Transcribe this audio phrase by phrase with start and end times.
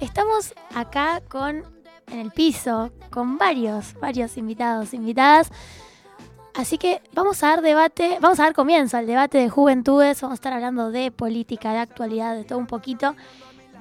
[0.00, 1.62] estamos acá con,
[2.08, 5.50] en el piso, con varios, varios invitados, invitadas.
[6.54, 10.34] Así que vamos a dar debate, vamos a dar comienzo al debate de juventudes, vamos
[10.34, 13.14] a estar hablando de política, de actualidad, de todo un poquito.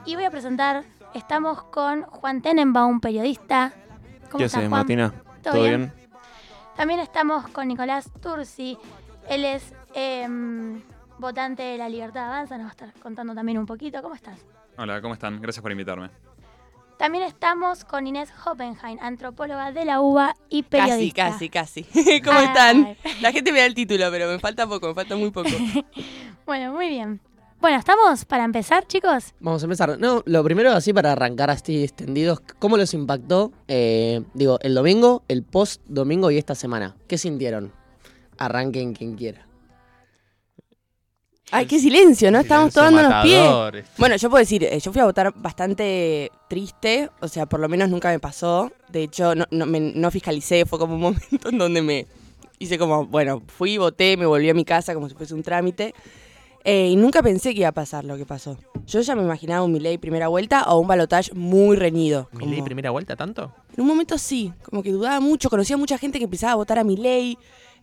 [0.06, 3.74] Y voy a presentar, estamos con Juan Tenenbaum, periodista.
[4.38, 5.14] ¿Qué haces, Martina?
[5.42, 5.92] ¿Todo, bien?
[6.76, 8.78] También estamos con Nicolás Tursi,
[9.28, 10.82] él es em,
[11.18, 14.02] votante de la Libertad Avanza, nos va a estar contando también un poquito.
[14.02, 14.40] ¿Cómo estás?
[14.82, 15.42] Hola, ¿cómo están?
[15.42, 16.10] Gracias por invitarme.
[16.98, 21.32] También estamos con Inés Hoppenheim, antropóloga de la UBA y periodista.
[21.32, 22.22] Casi, casi, casi.
[22.24, 22.96] ¿Cómo están?
[23.20, 25.50] La gente me da el título, pero me falta poco, me falta muy poco.
[26.46, 27.20] bueno, muy bien.
[27.60, 29.34] Bueno, ¿estamos para empezar, chicos?
[29.42, 30.00] Vamos a empezar.
[30.00, 35.24] No, lo primero, así para arrancar así extendidos, ¿cómo los impactó, eh, digo, el domingo,
[35.28, 36.96] el post domingo y esta semana?
[37.10, 37.74] ¿Qué sintieron?
[38.38, 39.49] Arranquen quien quiera.
[41.52, 42.40] Ay, qué silencio, ¿no?
[42.40, 43.86] Estamos tomando los pies.
[43.98, 47.68] Bueno, yo puedo decir, eh, yo fui a votar bastante triste, o sea, por lo
[47.68, 48.72] menos nunca me pasó.
[48.90, 52.08] De hecho, no, no, fiscalicé, fue como un momento en donde me
[52.60, 55.94] hice como, bueno, fui, voté, me volví a mi casa como si fuese un trámite.
[56.66, 58.58] Eh, y nunca pensé que iba a pasar lo que pasó.
[58.86, 62.30] Yo ya me imaginaba un Milei primera vuelta o un balotage muy reñido.
[62.34, 63.54] ¿Milei primera vuelta tanto?
[63.76, 66.78] En un momento sí, como que dudaba mucho, conocía mucha gente que empezaba a votar
[66.78, 67.38] a Milei.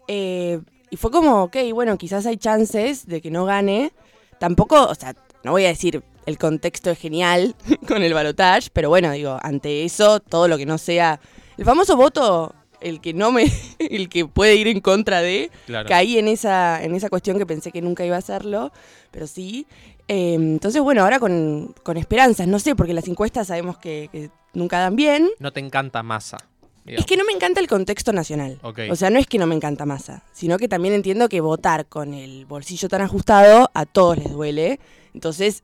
[0.08, 3.92] Eh, y fue como, ok, bueno, quizás hay chances de que no gane.
[4.38, 7.54] Tampoco, o sea, no voy a decir el contexto es genial
[7.88, 11.20] con el balotage, pero bueno, digo, ante eso, todo lo que no sea.
[11.56, 13.50] El famoso voto, el que no me.
[13.78, 15.50] el que puede ir en contra de.
[15.86, 18.72] Caí en esa, en esa cuestión que pensé que nunca iba a hacerlo,
[19.10, 19.66] pero sí.
[20.08, 24.30] Em, entonces, bueno, ahora con, con, esperanzas, no sé, porque las encuestas sabemos que, que
[24.52, 25.30] nunca dan bien.
[25.40, 26.38] No te encanta masa.
[26.86, 28.58] Es que no me encanta el contexto nacional.
[28.62, 31.86] O sea, no es que no me encanta masa, sino que también entiendo que votar
[31.86, 34.78] con el bolsillo tan ajustado a todos les duele.
[35.14, 35.62] Entonces,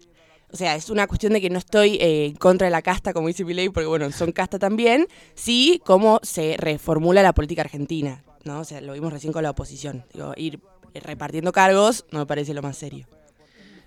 [0.53, 3.13] o sea, es una cuestión de que no estoy eh, en contra de la casta,
[3.13, 5.07] como dice Milei, porque bueno, son casta también.
[5.35, 8.61] Sí, cómo se reformula la política argentina, ¿no?
[8.61, 10.05] O sea, lo vimos recién con la oposición.
[10.13, 10.61] Digo, ir
[10.95, 13.07] repartiendo cargos no me parece lo más serio.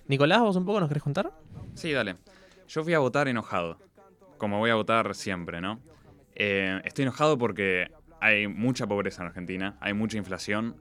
[0.07, 1.31] Nicolás, ¿vos un poco nos querés contar?
[1.75, 2.16] Sí, dale.
[2.68, 3.78] Yo fui a votar enojado,
[4.38, 5.79] como voy a votar siempre, ¿no?
[6.35, 10.75] Eh, estoy enojado porque hay mucha pobreza en Argentina, hay mucha inflación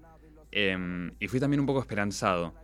[0.51, 2.55] em, y fui también un poco esperanzado.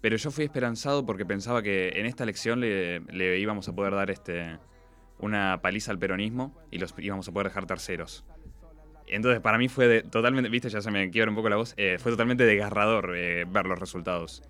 [0.00, 4.10] Pero yo fui esperanzado porque pensaba que en esta elección le, íbamos a poder dar
[4.10, 4.58] este,
[5.18, 8.24] una paliza al peronismo y los íbamos a poder dejar terceros.
[9.08, 11.96] Entonces, para mí fue totalmente, viste, ya se me quiebra un poco la voz, eh,
[11.98, 14.42] fue totalmente desgarrador eh, ver los resultados.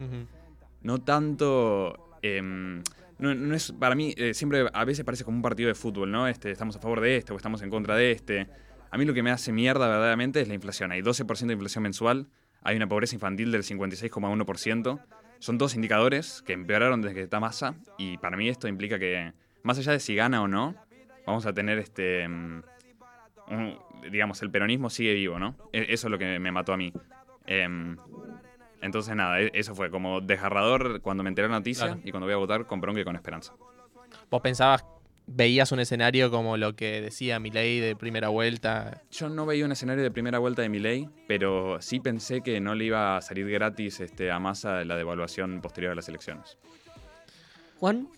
[0.83, 2.83] No tanto em,
[3.19, 6.29] no, es, para mí, eh, siempre a veces parece como un partido de fútbol, ¿no?
[6.29, 8.47] Este, estamos a favor de este o estamos en contra de este.
[8.91, 10.93] A mí lo que me hace mierda verdaderamente es la inflación.
[10.93, 12.29] Hay 12% de inflación mensual,
[12.63, 15.01] hay una pobreza infantil del 56,1%.
[15.39, 19.33] Son dos indicadores que empeoraron desde que está masa y para mí esto implica que,
[19.63, 20.75] más allá de si gana o no,
[21.27, 22.27] vamos a tener este...
[22.29, 22.63] Mm,
[24.11, 25.57] digamos, el peronismo sigue vivo, ¿no?
[25.73, 26.93] E, eso es lo que me mató a mí.
[27.47, 27.97] Em,
[28.83, 32.35] entonces, nada, e-, eso fue como desgarrador cuando me enteré la noticia y cuando voy
[32.35, 33.55] a votar con bronca y con esperanza.
[34.31, 34.85] ¿Vos pensabas,
[35.27, 39.03] veías un escenario como lo que decía Milei de primera vuelta?
[39.11, 42.75] Yo no veía un escenario de primera vuelta de Milei, pero sí pensé que no
[42.75, 46.59] le iba a salir gratis este, a masa la devaluación posterior a las elecciones.
[47.79, 48.09] Juan.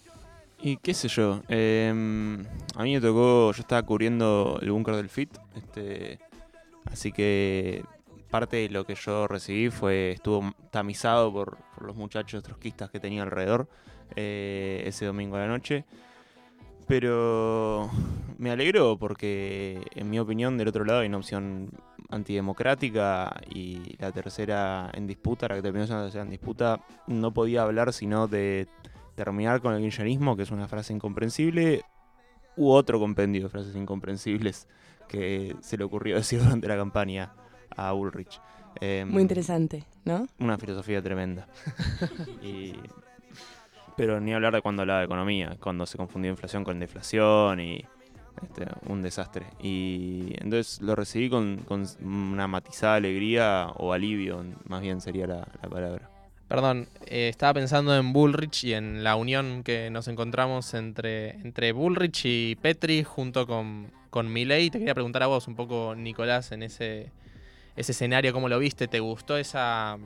[0.61, 5.09] Y qué sé yo, em, a mí me tocó, yo estaba cubriendo el búnker del
[5.09, 6.19] FIT, este,
[6.87, 7.85] así que
[8.29, 13.23] parte de lo que yo recibí fue estuvo tamizado por, los muchachos trotskistas que tenía
[13.23, 13.69] alrededor
[14.17, 15.85] eh, ese domingo a la noche.
[16.87, 17.91] Pero
[18.39, 21.71] me alegro porque, en mi opinión, del otro lado hay una opción
[22.09, 27.35] antidemocrática y la tercera en disputa, la que terminó siendo la tercera en disputa, no
[27.35, 28.69] podía hablar sino de
[29.15, 31.85] terminar con el kirchnerismo, que es una frase incomprensible,
[32.57, 34.67] u otro compendio de frases incomprensibles
[35.09, 37.33] que se le ocurrió decir durante la campaña
[37.77, 38.41] a Ulrich.
[38.81, 40.29] Em, Muy interesante, ¿no?
[40.39, 41.49] Una filosofía tremenda.
[43.97, 47.85] pero ni hablar de cuando hablaba de economía, cuando se confundió inflación con deflación y
[48.43, 49.47] este, un desastre.
[49.61, 51.65] Y entonces lo recibí con,
[52.01, 56.09] una matizada alegría o alivio, más bien sería la, palabra.
[56.47, 61.73] Perdón, eh, estaba pensando en Bullrich y en la unión que nos encontramos entre, entre
[61.73, 64.71] Bullrich y Petri junto con, con Milley.
[64.71, 67.11] Te quería preguntar a vos un poco, Nicolás, en ese,
[67.79, 68.89] ese escenario, ¿cómo lo viste?
[68.89, 69.99] ¿Te gustó esa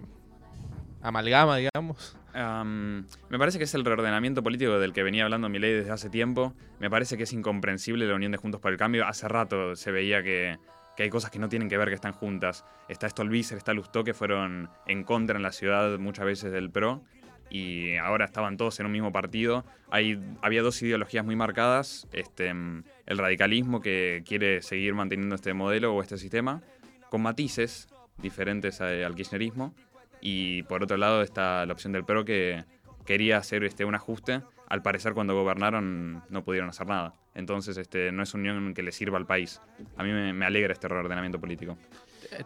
[1.00, 2.16] amalgama, digamos?
[2.34, 6.54] me parece que es el reordenamiento político del que venía hablando Milei desde hace tiempo.
[6.80, 9.06] Me parece que es incomprensible la unión de Juntos por el Cambio.
[9.06, 10.58] Hace rato se veía que,
[10.98, 12.64] hay cosas que no tienen que ver, que están juntas.
[12.88, 17.02] Está Stolbizer, está Lustó, que fueron en contra en la ciudad muchas veces del PRO.
[17.50, 19.64] y ahora estaban todos en un mismo partido.
[19.90, 25.52] Hay, había dos ideologías muy marcadas, este, mm, el radicalismo que quiere seguir manteniendo este
[25.52, 26.62] modelo o este sistema,
[27.12, 27.88] con matices
[28.22, 29.74] diferentes al kirchnerismo,
[30.22, 32.64] y por otro lado está la opción del PRO que
[33.04, 34.40] quería hacer este, un ajuste.
[34.66, 37.12] Al parecer cuando gobernaron no pudieron hacer nada.
[37.34, 39.60] Entonces este, no es unión que le sirva al país.
[39.98, 41.76] A mí me, alegra este reordenamiento político.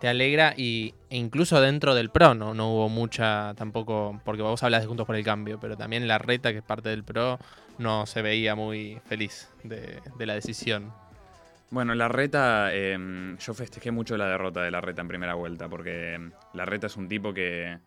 [0.00, 4.60] Te- alegra y e incluso dentro del PRO no, no hubo mucha tampoco, porque vos
[4.64, 7.38] hablas de Juntos por el Cambio, pero también la reta, que es parte del PRO,
[7.78, 10.92] no se veía muy feliz de la decisión.
[11.70, 12.96] Bueno, la reta, eh,
[13.38, 16.86] yo festejé mucho la derrota de la reta en primera vuelta, porque eh, la reta
[16.86, 17.78] es un tipo que,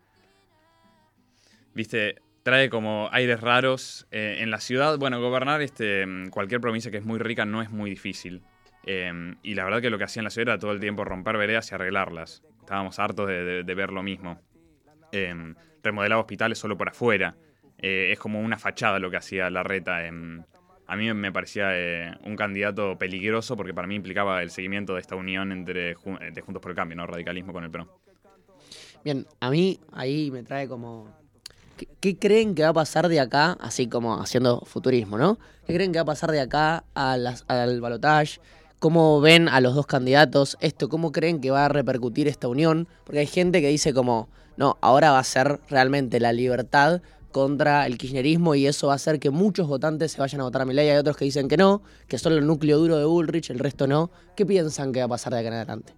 [1.74, 4.06] viste, trae como aires raros.
[4.10, 7.62] Eh, en la ciudad, bueno, gobernar este, mm, cualquier provincia que es muy rica no
[7.62, 8.42] es muy difícil.
[9.42, 11.36] Y la verdad que lo que hacía en la ciudad era todo el tiempo romper
[11.36, 12.42] veredas y arreglarlas.
[12.60, 14.40] Estábamos hartos de, de- ver lo mismo.
[15.82, 17.36] Remodelaba hospitales solo por afuera.
[17.78, 20.06] Eh, es como una fachada lo que hacía la reta.
[20.06, 20.42] em,
[20.92, 25.00] a mí me parecía eh, un candidato peligroso porque para mí implicaba el seguimiento de
[25.00, 27.06] esta unión entre Ju- de Juntos por el Cambio, ¿no?
[27.06, 27.88] Radicalismo con el PRO.
[29.04, 31.08] Bien, a mí ahí me trae como...
[31.76, 35.38] ¿Qué, qué creen que va a pasar de acá, así como haciendo futurismo, ¿no?
[35.66, 38.40] ¿Qué creen que va a pasar de acá a las- al balotaje?
[38.78, 40.88] ¿Cómo ven a los dos candidatos esto?
[40.88, 42.88] ¿Cómo creen que va a repercutir esta unión?
[43.04, 47.86] Porque hay gente que dice como, no, ahora va a ser realmente la libertad contra
[47.86, 50.64] el kirchnerismo y eso va a hacer que muchos votantes se vayan a votar a
[50.64, 50.90] Milei.
[50.90, 53.86] Hay otros que dicen que no, que solo el núcleo duro de Bullrich, el resto
[53.86, 54.10] no.
[54.36, 55.94] ¿Qué piensan que va a pasar de acá en adelante?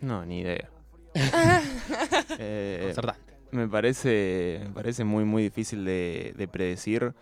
[0.00, 0.70] No, ni idea.
[2.42, 3.34] Eh, Concertante.
[3.50, 7.14] me parece, me parece muy, muy difícil de, de predecir.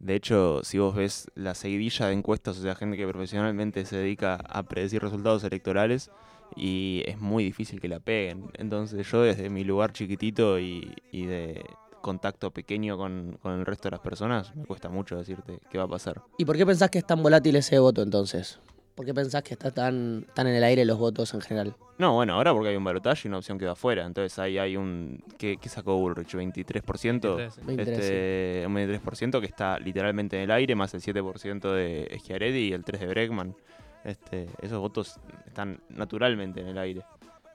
[0.00, 3.96] De hecho, si vos ves la seguidilla de encuestas, o sea, gente que profesionalmente se
[3.98, 6.10] dedica a predecir resultados electorales,
[6.56, 8.50] y es muy difícil que la peguen.
[8.54, 11.64] Entonces yo desde mi lugar chiquitito y, y de
[12.04, 15.84] contacto pequeño con, con el resto de las personas, me cuesta mucho decirte qué va
[15.84, 16.20] a pasar.
[16.36, 18.60] ¿Y por qué pensás que es tan volátil ese voto entonces?
[18.94, 21.74] ¿Por qué pensás que está tan, tan en el aire los votos en general?
[21.98, 24.04] No, bueno, ahora porque hay un balotaje y una opción que va afuera.
[24.04, 25.24] Entonces ahí hay un...
[25.38, 26.34] ¿Qué, qué sacó Bullrich?
[26.34, 27.36] ¿23%?
[27.36, 27.60] 23, sí.
[27.64, 32.58] 23, este, un 23% que está literalmente en el aire, más el 7% de Schiaretti
[32.58, 33.56] y el 3% de Bregman.
[34.04, 37.02] Este, esos votos están naturalmente en el aire.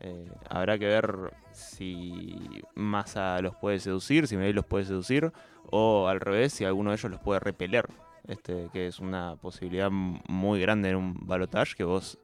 [0.02, 2.38] Eh, habrá que ver si
[2.76, 5.32] Massa los puede seducir, si Milei los puede seducir,
[5.72, 7.88] o al revés, si alguno de ellos los puede repeler.
[8.28, 12.20] Este, que es una posibilidad muy grande en un balotaje que vos,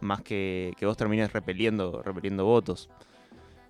[0.00, 2.90] más que, que vos termines repeliendo, repeliendo votos.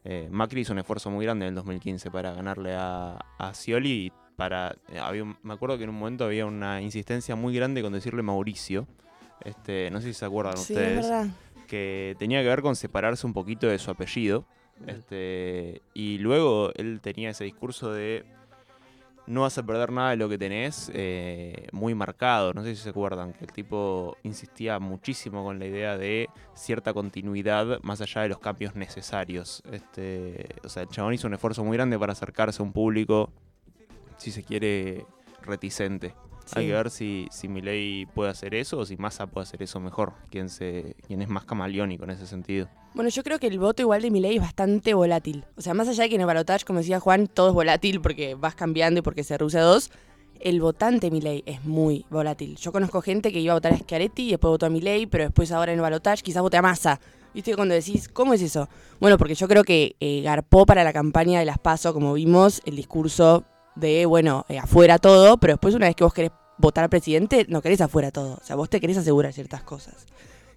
[0.04, 4.06] Eh, Macri hizo un esfuerzo muy grande en el 2015 para ganarle a, a Scioli
[4.06, 7.54] y para eh, había un- me acuerdo que en un momento había una insistencia muy
[7.54, 8.86] grande con decirle Mauricio.
[9.44, 11.26] Este, no sé si se acuerdan Sí, es ustedes verdad.
[11.68, 14.44] Que tenía que ver con separarse un poquito de su apellido.
[14.86, 18.24] Este, y luego él tenía ese discurso de
[19.28, 22.54] no vas a perder nada de lo que tenés, eh, muy marcado.
[22.54, 26.94] No sé si se acuerdan, que el tipo insistía muchísimo con la idea de cierta
[26.94, 29.62] continuidad más allá de los cambios necesarios.
[29.70, 33.30] Este, o sea, el chabón hizo un esfuerzo muy grande para acercarse a un público,
[34.16, 35.04] si se quiere,
[35.42, 36.14] reticente.
[36.54, 39.80] Hay que ver si, si Milei puede hacer eso o si Massa puede hacer eso
[39.80, 40.12] mejor.
[40.30, 42.68] Quién, se, quién es más camaleónico en ese sentido.
[42.94, 45.44] Bueno, yo creo que el voto igual de Milei es bastante volátil.
[45.56, 48.00] O sea, más allá de que en el balotaje, como decía Juan, todo es volátil
[48.00, 49.90] porque vas cambiando y porque se reduce a dos,
[50.40, 52.56] el votante Milei es muy volátil.
[52.56, 55.24] Yo conozco gente que iba a votar a Schiaretti y después votó a Milei, pero
[55.24, 57.00] después ahora en el balotaje quizás vote a Massa.
[57.34, 57.54] ¿Viste?
[57.54, 58.68] Cuando decís, ¿cómo es eso?
[59.00, 62.62] Bueno, porque yo creo que eh, garpó para la campaña de las PASO, como vimos,
[62.64, 63.44] el discurso
[63.78, 67.46] de, bueno, eh, afuera todo, pero después una vez que vos querés votar al presidente,
[67.48, 68.38] no querés afuera todo.
[68.40, 70.06] O sea, vos te querés asegurar ciertas cosas.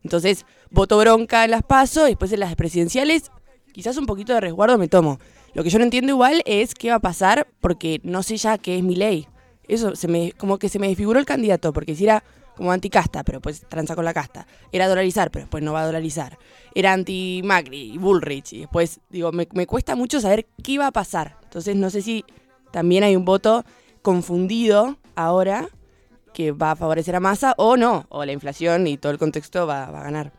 [0.04, 3.32] Entonces, voto bronca en las PASO y después en las presidenciales,
[3.72, 5.20] quizás un poquito de resguardo me tomo.
[5.54, 8.58] Lo que yo no entiendo igual es qué va a pasar porque no sé ya
[8.58, 9.28] qué es mi ley.
[9.68, 12.24] Eso, se me, como que se me desfiguró el candidato, porque si era
[12.58, 14.48] como anticasta, pero pues tranza con la casta.
[14.72, 16.38] Era dolarizar, pero después no va a dolarizar.
[16.74, 18.54] Era anti-Macri Bullrich.
[18.54, 21.38] Y después, digo, me cuesta mucho saber qué va a pasar.
[21.44, 22.26] Entonces, no sé si
[22.72, 23.64] también hay un voto
[24.02, 25.68] confundido ahora
[26.34, 29.68] que va a favorecer a Massa o no, o la inflación y todo el contexto
[29.68, 30.32] va, va a ganar.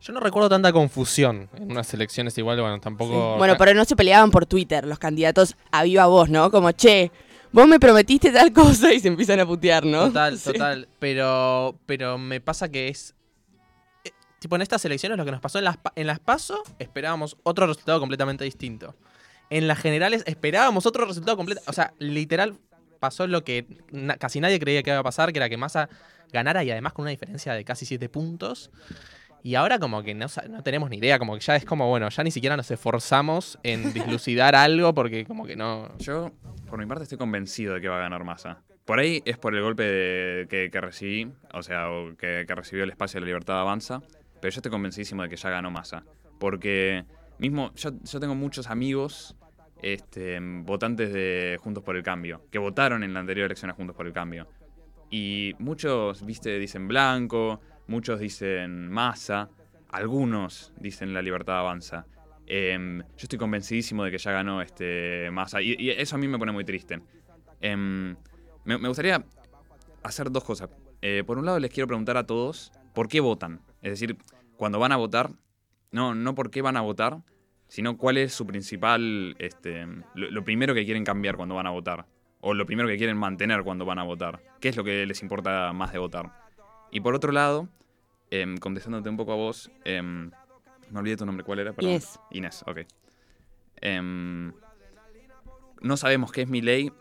[0.00, 3.36] Yo no recuerdo tanta confusión en unas elecciones igual, bueno, tampoco...
[3.38, 6.50] Bueno, pero no se peleaban por Twitter los candidatos a viva voz, ¿no?
[6.52, 7.10] Como, che,
[7.50, 10.06] vos me prometiste tal cosa y se empiezan a putear, ¿no?
[10.06, 10.52] Total, Sí.
[10.52, 10.88] total.
[11.00, 13.16] Pero, pero me pasa que es.
[14.04, 16.62] eh, Tipo, en estas elecciones lo que nos pasó en las, pa- en las PASO,
[16.78, 18.94] esperábamos otro resultado completamente distinto.
[19.50, 21.60] En las generales esperábamos otro resultado completo.
[21.66, 22.54] O sea, literal
[23.00, 25.88] pasó lo que na- casi nadie creía que iba a pasar, que era que Massa
[26.32, 28.70] ganara y además con una diferencia de casi 7 puntos.
[29.42, 32.08] Y ahora como que no, no tenemos ni idea, como que ya es como, bueno,
[32.08, 35.96] ya ni siquiera nos esforzamos en dislucidar algo porque como que no...
[35.98, 36.32] Yo,
[36.68, 38.62] por mi parte, estoy convencido de que va a ganar Massa.
[38.84, 42.54] Por ahí es por el golpe de- que, que recibí, o sea, o que, que
[42.56, 44.00] recibió el espacio de la libertad avanza,
[44.40, 46.02] pero yo estoy convencidísimo de que ya ganó Massa.
[46.40, 47.04] Porque
[47.38, 49.36] mismo, yo, tengo muchos amigos
[49.82, 53.96] este, votantes de Juntos por el Cambio, que votaron en la anterior elección a Juntos
[53.96, 54.48] por el Cambio.
[55.10, 59.50] Y muchos, viste, dicen blanco, muchos dicen masa,
[59.88, 62.06] algunos dicen la libertad avanza.
[62.46, 66.38] Em, yo estoy convencidísimo de que ya ganó este masa y, eso a mí me
[66.38, 67.00] pone muy triste.
[67.60, 68.16] Em,
[68.64, 69.24] me, me gustaría
[70.02, 70.70] hacer dos cosas.
[71.02, 73.60] Eh, por un lado les quiero preguntar a todos por qué votan.
[73.82, 74.16] Es decir,
[74.56, 75.30] cuando van a votar,
[75.96, 77.22] no, no por qué van a votar,
[77.68, 81.70] sino cuál es su principal, este, lo, lo primero que quieren cambiar cuando van a
[81.70, 82.04] votar.
[82.40, 84.42] O lo primero que quieren mantener cuando van a votar.
[84.60, 86.30] ¿Qué es lo que les importa más de votar?
[86.90, 87.68] Y por otro lado,
[88.30, 90.30] em, contestándote un poco a vos, em,
[90.90, 91.72] me olvidé tu nombre, ¿cuál era?
[91.72, 91.92] Perdón.
[91.92, 92.20] Inés.
[92.30, 92.80] Inés, ok.
[93.80, 94.52] Em,
[95.80, 96.92] no sabemos qué es mi ley.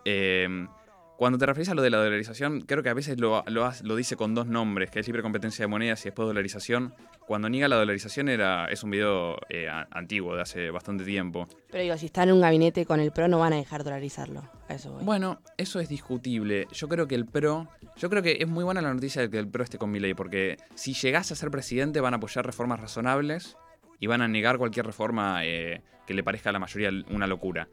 [1.18, 3.96] Cuando te refieres a lo de la dolarización, creo que a veces lo, lo, lo
[3.96, 6.94] dice con dos nombres, que es libre competencia de monedas y después dolarización.
[7.26, 11.48] Cuando niega la dolarización era, es un video eh, antiguo, de hace bastante tiempo.
[11.72, 14.44] Pero digo, si están en un gabinete con el PRO no van a dejar dolarizarlo.
[14.68, 15.04] A eso voy.
[15.06, 16.68] Bueno, eso es discutible.
[16.72, 17.68] Yo creo que el PRO.
[17.96, 20.14] Yo creo que es muy buena la noticia de que el PRO esté con Milei,
[20.14, 23.58] porque si llegase a ser presidente van a apoyar reformas razonables
[24.00, 27.70] y van a negar cualquier reforma eh, que le parezca a la mayoría una locura.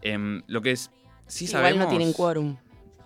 [0.00, 0.90] Em, lo que es.
[1.26, 1.84] Sí Igual sabemos.
[1.84, 2.56] no tienen quórum.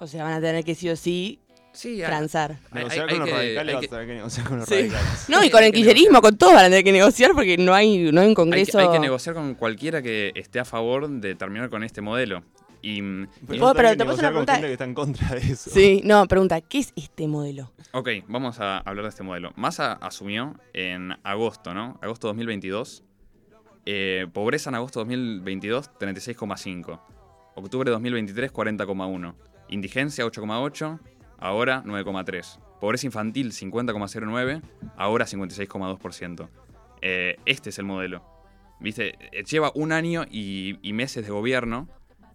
[0.03, 1.39] O sea, van a tener que sí o sí
[1.73, 2.59] Sí, hay- transar.
[2.73, 4.59] hay- Negociar hay con los que- radicales hay vas que- a tener que negociar con
[4.59, 4.75] los Sí.
[4.75, 5.25] radicales.
[5.29, 7.99] No, y con el kirchnerismo, con todos van a tener que negociar porque no hay,
[7.99, 8.79] no hay un hay, que, congreso.
[8.81, 12.43] hay que negociar con cualquiera que esté a favor de terminar con este modelo.
[12.83, 14.53] Y, mm, Pero, ¿Puedo- vas a pero te una negociar con pregunta?
[14.55, 15.71] gente que está en contra de eso.
[15.71, 17.71] Sí, no, pregunta, ¿qué es este modelo?
[17.93, 19.53] Ok, vamos a hablar de este modelo.
[19.55, 21.99] Massa asumió en agosto, ¿no?
[22.03, 23.05] Agosto 2022.
[23.87, 27.01] Eh, pobreza en agosto 2022, 36,5.
[27.55, 29.35] Octubre 2023, 40,1.
[29.73, 31.01] Indigencia, 8,8.
[31.39, 32.59] Ahora, 9,3.
[32.81, 34.63] Pobreza infantil, 50,09.
[34.97, 36.49] Ahora, 56,2%.
[37.01, 38.23] Eh, este es el modelo.
[38.81, 39.15] ¿Viste?
[39.33, 41.89] Eh, Lleva un año y, meses de gobierno.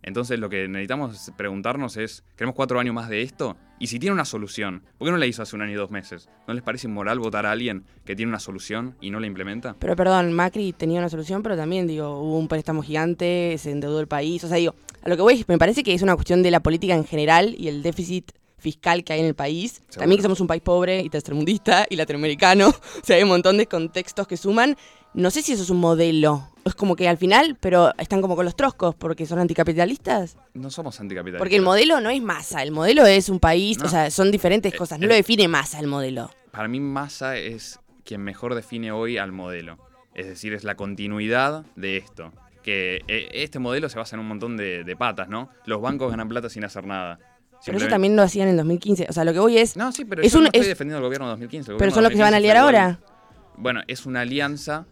[0.04, 3.58] Entonces lo que necesitamos preguntarnos es, ¿queremos cuatro años más de esto?
[3.78, 5.92] Y si tiene una solución, ¿por qué no la hizo hace un año y dos
[5.92, 6.30] meses?
[6.48, 9.76] ¿No les parece inmoral votar a alguien que tiene una solución y no la implementa?
[9.80, 14.00] Pero perdón, Macri tenía una solución, pero también, digo, hubo un préstamo gigante, se endeudó
[14.00, 14.44] el país.
[14.46, 14.76] O sea, digo,
[15.08, 17.06] a lo que voy, es- me parece que es una cuestión de la política en
[17.06, 19.76] general y el déficit fiscal que hay en el país.
[19.76, 20.00] Seguro.
[20.00, 22.70] También que somos un país pobre y tercermundista y latinoamericano.
[23.02, 24.76] O sea, hay un montón de contextos que suman.
[25.14, 26.50] No sé si eso es un modelo.
[26.66, 30.36] Es como que al final, pero están como con los troscos porque son anticapitalistas.
[30.54, 31.40] No somos anticapitalistas.
[31.40, 33.86] Porque el modelo no es masa, el modelo es un país, No.
[33.86, 35.00] o sea, son diferentes Eh, cosas.
[35.00, 35.10] No eh.
[35.10, 36.30] lo define masa el modelo.
[36.52, 39.78] Para mí Massa es quien mejor define hoy al modelo.
[40.16, 42.34] Es decir, es la continuidad de esto.
[42.68, 45.48] Que eh, este modelo se basa en un montón de, de patas, ¿no?
[45.66, 47.18] Los bancos ganan plata sin hacer nada.
[47.66, 49.08] Pero eso también lo hacían en el 2015.
[49.10, 49.78] O sea, lo que voy es.
[49.78, 51.72] No, sí, pero es yo un- no estoy es- defendiendo al gobierno de 2015.
[51.72, 53.00] el pero gobierno son los que se van a 2015 liar ahora.
[53.56, 54.86] Bueno, es una alianza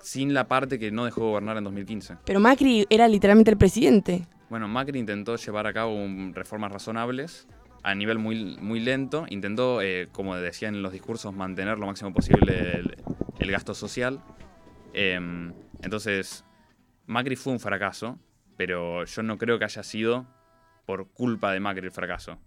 [0.00, 2.14] sin la parte que no dejó gobernar en 2015.
[2.24, 4.24] Pero Macri era literalmente el presidente.
[4.48, 7.48] Bueno, Macri intentó llevar a cabo un- reformas razonables
[7.82, 9.26] a nivel muy, muy lento.
[9.30, 12.96] Intentó, eh, como decían en los discursos, mantener lo máximo posible el,
[13.40, 14.20] el gasto social.
[14.94, 15.52] Em,
[15.82, 16.44] entonces,
[17.06, 18.18] Macri fue un fracaso,
[18.56, 20.26] pero yo no creo que haya sido
[20.86, 22.38] por culpa de Macri el fracaso.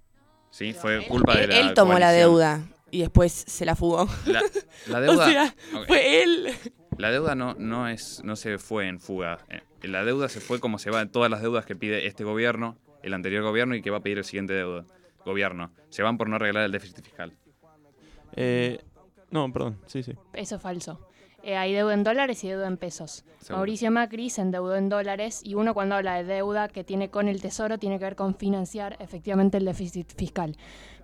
[0.49, 0.73] ¿Sí?
[0.73, 2.61] Fue culpa de él, la él tomó la deuda
[2.91, 4.07] y después se la fugó.
[4.25, 4.41] La,
[4.87, 5.53] la deuda, O sea,
[5.87, 6.49] fue él.
[6.97, 9.37] La deuda no, no, es, no se fue en fuga.
[9.49, 12.23] Eh, La deuda se fue como se va en todas las deudas que pide este
[12.23, 14.85] gobierno, el anterior gobierno y que va a pedir el siguiente deuda,
[15.25, 15.71] gobierno.
[15.89, 17.37] Se van por no arreglar el déficit fiscal.
[18.33, 18.81] Eh,
[19.31, 20.13] no, perdón, sí, sí.
[20.33, 21.08] Eso es falso.
[21.43, 23.23] Eh, hay deuda en dólares y deuda en pesos.
[23.39, 23.57] Seguro.
[23.57, 27.27] Mauricio Macri se endeudó en dólares y uno cuando habla de deuda que tiene con
[27.27, 30.57] el Tesoro tiene que ver con financiar efectivamente el déficit fiscal.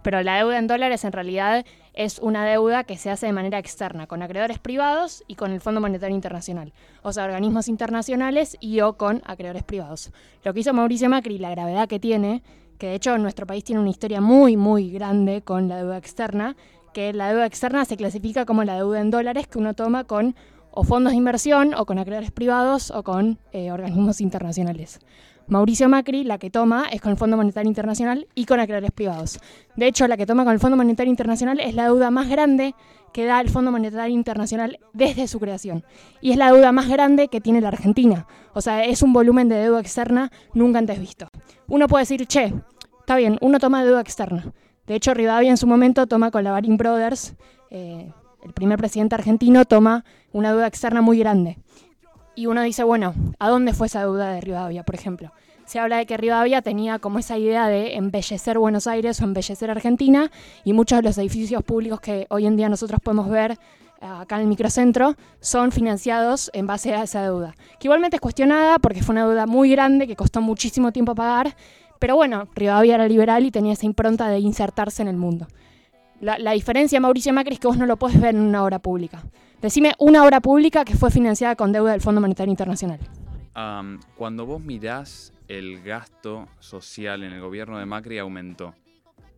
[0.06, 3.58] Pero la deuda en dólares en realidad es una deuda que se hace de manera
[3.58, 6.74] externa, con acreedores privados y con el Fondo Monetario Internacional.
[7.02, 10.12] O sea, organismos internacionales y o con acreedores privados.
[10.44, 12.44] Lo que hizo Mauricio Macri, la gravedad que tiene,
[12.78, 16.56] que de hecho nuestro país tiene una historia muy, muy grande con la deuda externa,
[16.96, 20.34] que la deuda externa se clasifica como la deuda en dólares que uno toma con
[20.84, 25.02] fondos de inversión o con acreedores privados o con eh, organismos internacionales.
[25.48, 29.40] Mauricio Macri la que toma es con el Fondo Monetario Internacional y con acreedores privados.
[29.76, 32.76] De hecho, la que toma con el Fondo Monetario Internacional es la deuda más grande
[33.12, 35.84] que da el Fondo Monetario Internacional desde su creación.
[36.22, 38.26] Y es la deuda más grande que tiene la Argentina.
[38.54, 41.28] O sea, es un volumen de deuda externa nunca antes visto.
[41.68, 42.54] Uno puede decir, che,
[43.02, 44.54] está bien, uno toma deuda externa.
[44.88, 47.34] De hecho, Rivadavia en su momento toma con la Baring Brothers
[47.72, 48.12] eh,
[48.44, 51.58] el primer presidente argentino, toma una deuda externa muy grande.
[52.36, 55.32] Y uno dice, bueno, ¿a dónde fue esa deuda de Rivadavia, por ejemplo?
[55.66, 59.72] Se habla de que Rivadavia tenía como esa idea de embellecer Buenos Aires o embellecer
[59.72, 60.32] Argentina
[60.64, 63.58] y muchos de los edificios públicos que hoy en día nosotros podemos ver
[64.02, 68.22] eh, acá en el microcentro son financiados en base a esa deuda, que igualmente es
[68.22, 71.56] cuestionada porque fue una deuda muy grande que costó muchísimo tiempo pagar,
[72.00, 75.48] pero bueno, Rivadavia era liberal y tenía esa impronta de insertarse en el mundo.
[76.22, 78.80] La, la diferencia, Mauricio Macri, es que vos no lo puedes ver en una obra
[78.80, 79.24] pública.
[79.62, 83.00] Decime una obra pública que fue financiada con deuda del Fondo Monetario Internacional.
[84.16, 88.74] Cuando vos mirás el gasto social en el gobierno de Macri aumentó,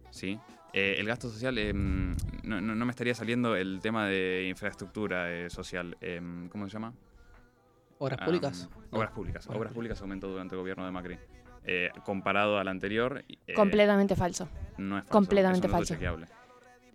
[0.10, 0.40] ¿sí?
[0.74, 5.32] Eh, el gasto social, em, no, no- no me estaría saliendo el tema de infraestructura
[5.32, 6.94] eh, social, em, ¿cómo se llama?
[8.00, 8.70] Obras públicas.
[8.92, 9.48] obras públicas.
[9.48, 11.18] Obras públicas aumentó durante el gobierno de Macri.
[11.70, 14.48] Eh, comparado al anterior, eh, Completamente falso.
[14.78, 15.94] no es falso, completamente es falso.
[15.94, 16.28] chequeable.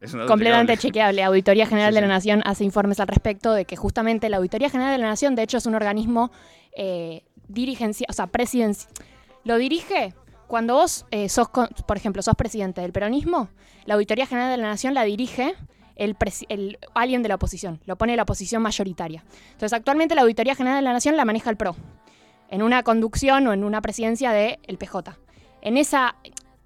[0.01, 1.19] Es un dato Completamente chequeable.
[1.19, 1.23] chequeable.
[1.29, 2.11] Auditoría General Sí, de la sí.
[2.13, 5.43] Nación hace informes al respecto de que justamente la Auditoría General de la Nación, de
[5.43, 6.33] hecho, es un organismo
[6.77, 8.89] eh, dirigencia, o sea, presidencia.
[9.45, 10.15] Lo dirige
[10.47, 13.51] cuando vos eh, sos, con- por ejemplo, sos presidente del peronismo,
[13.85, 15.55] la Auditoría General de la Nación la dirige
[15.97, 16.17] el,
[16.49, 19.23] el- alguien de la oposición, lo pone la oposición mayoritaria.
[19.53, 21.77] Entonces, actualmente la Auditoría General de la Nación la maneja el PRO,
[22.53, 25.19] en una conducción o en una presidencia del PJ.
[25.63, 26.17] En esa,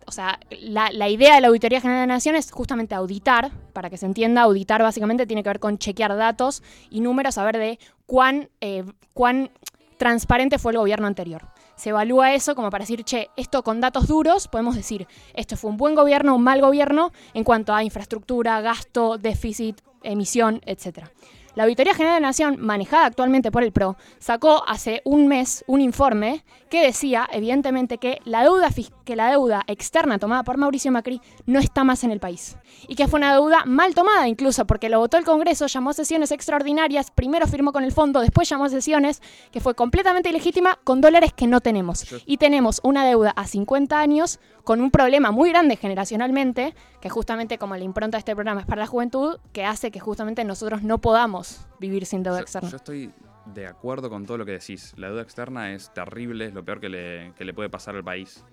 [0.04, 3.88] o sea, la, idea de la Auditoría General de la Nación es justamente auditar, para
[3.88, 7.78] que se entienda, auditar básicamente tiene que ver con chequear datos y números, saber de
[8.04, 9.50] cuán, eh, cuán
[9.96, 11.46] transparente fue el gobierno anterior.
[11.76, 15.70] Se evalúa eso como para decir, che, esto con datos duros podemos decir, esto fue
[15.70, 21.10] un buen gobierno un mal gobierno en cuanto a infraestructura, gasto, déficit, emisión, etc.
[21.56, 25.64] La Auditoría General de la Nación, manejada actualmente por el PRO, sacó hace un mes
[25.66, 28.68] un informe que decía, evidentemente, que la deuda,
[29.04, 32.56] que la deuda externa tomada por Mauricio Macri no está más en el país.
[32.88, 35.94] Y que fue una deuda mal tomada incluso, porque lo votó el Congreso, llamó a
[35.94, 40.78] sesiones extraordinarias, primero firmó con el fondo, después llamó a sesiones, que fue completamente ilegítima
[40.84, 42.04] con dólares que no tenemos.
[42.26, 47.58] Y tenemos una deuda a 50 años con un problema muy grande generacionalmente, que justamente
[47.58, 50.82] como la impronta de este programa es para la juventud, que hace que justamente nosotros
[50.82, 52.68] no podamos vivir sin deuda Yo- externa.
[52.70, 53.12] Yo estoy
[53.54, 54.94] de acuerdo con todo lo que decís.
[54.96, 58.04] La deuda externa es terrible, es lo peor que le, que le puede pasar al
[58.04, 58.44] país.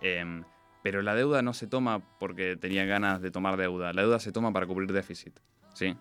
[0.00, 0.44] Em,
[0.82, 3.92] pero la deuda no se toma porque tenía ganas de tomar deuda.
[3.92, 5.38] La deuda se toma para cubrir déficit.
[5.74, 5.96] ¿Sí?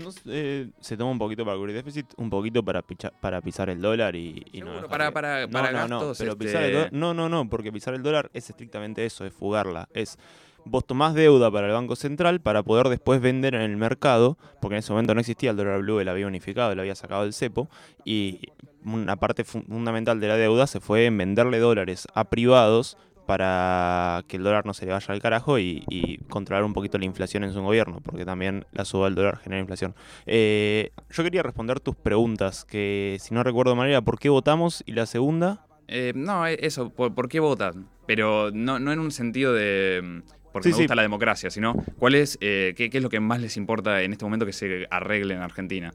[0.00, 3.68] No eh, se toma un poquito para cubrir déficit, un poquito para, picha- para pisar
[3.68, 6.62] el dólar y, y no Seguro, para- no, para no, no, gastos, pero este- pisar
[6.62, 10.16] el dólar, no, no, no, porque pisar el dólar es estrictamente eso, es fugarla, es
[10.64, 14.76] vos tomás deuda para el Banco Central para poder después vender en el mercado, porque
[14.76, 17.32] en ese momento no existía el dólar blue, él había unificado, él había sacado el
[17.32, 17.68] cepo,
[18.04, 18.40] y
[18.84, 22.96] una parte fu- fundamental de la deuda se fue en venderle dólares a privados
[23.26, 27.06] para que el dólar no se le vaya al carajo y, controlar un poquito la
[27.06, 29.94] inflación en su gobierno, porque también la suba del dólar genera inflación.
[30.26, 34.82] Eh, yo quería responder tus preguntas, que si no recuerdo mal era ¿por qué votamos?
[34.86, 35.66] Y la segunda...
[35.88, 37.88] Eh, no, eh, eso, ¿por, por qué votan?
[38.06, 40.22] Pero no, no en un sentido de...
[40.54, 40.82] Porque Sí, me sí.
[40.84, 44.00] gusta la democracia, sino cuál es, eh, qué, qué es lo que más les importa
[44.02, 45.92] en este momento que se arregle en Argentina.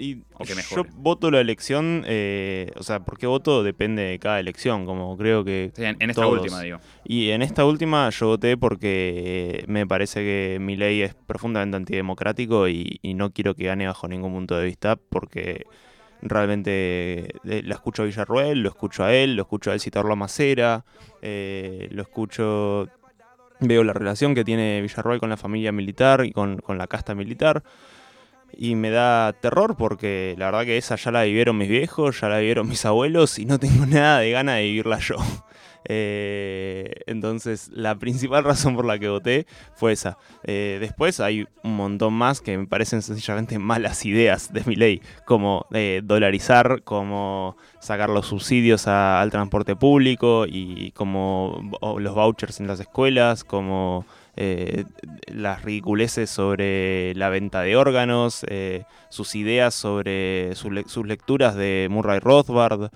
[0.00, 3.62] Y O que yo voto la elección, eh, o sea, ¿por qué voto?
[3.64, 5.72] Depende de cada elección, como creo que...
[5.74, 6.40] Sea, en, en esta Todos.
[6.40, 6.78] última, digo.
[7.04, 11.76] Y en esta última yo voté porque eh, me parece que mi ley es profundamente
[11.76, 15.66] antidemocrático y, y no quiero que gane bajo ningún punto de vista porque
[16.22, 20.12] realmente eh, la escucho a Villarruel, lo escucho a él, lo escucho a él citarlo
[20.12, 20.84] a Macera,
[21.22, 22.88] eh, lo escucho,
[23.60, 27.14] veo la relación que tiene Villarruel con la familia militar y con, con la casta
[27.14, 27.62] militar.
[28.56, 32.28] Y me da terror porque la verdad que esa ya la vivieron mis viejos, ya
[32.28, 35.16] la vivieron mis abuelos y no tengo nada de gana de vivirla yo.
[35.84, 40.18] Eh, entonces, la principal razón por la que voté fue esa.
[40.44, 45.00] Eh, después hay un montón más que me parecen sencillamente malas ideas de mi ley,
[45.24, 52.66] como eh, dolarizar, como sacar los subsidios al transporte público y como los vouchers en
[52.66, 54.04] las escuelas, como
[54.36, 54.84] eh,
[55.26, 58.44] las ridiculeces sobre la venta de órganos,
[59.08, 62.90] sus ideas sobre sus lecturas de Murray Rothbard.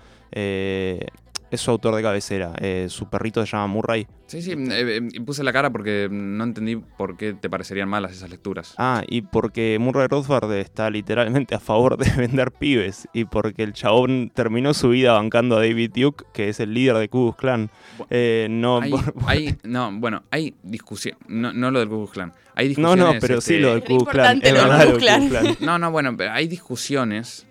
[1.53, 2.53] Es su autor de cabecera.
[2.59, 4.07] eh, su perrito se llama Murray.
[4.27, 8.11] Sí, sí, eh, eh, puse la cara porque no entendí por qué te parecerían malas
[8.13, 8.73] esas lecturas.
[8.77, 13.07] Ah, y porque Murray Rothbard está literalmente a favor de vender pibes.
[13.13, 16.97] Y porque el chabón terminó su vida bancando a David Duke, que es el líder
[16.97, 17.69] de Ku Klux Klan.
[18.09, 22.11] Eh, no, Hay, por- hay- no, bueno, hay discusión, no, no lo del Ku Klux
[22.13, 22.33] Klan.
[22.55, 23.13] Hay no, discusiones.
[23.15, 25.57] no, pero sí este, lo del Ku Klux Klan.
[25.59, 27.45] No, no, bueno, pero hay discusiones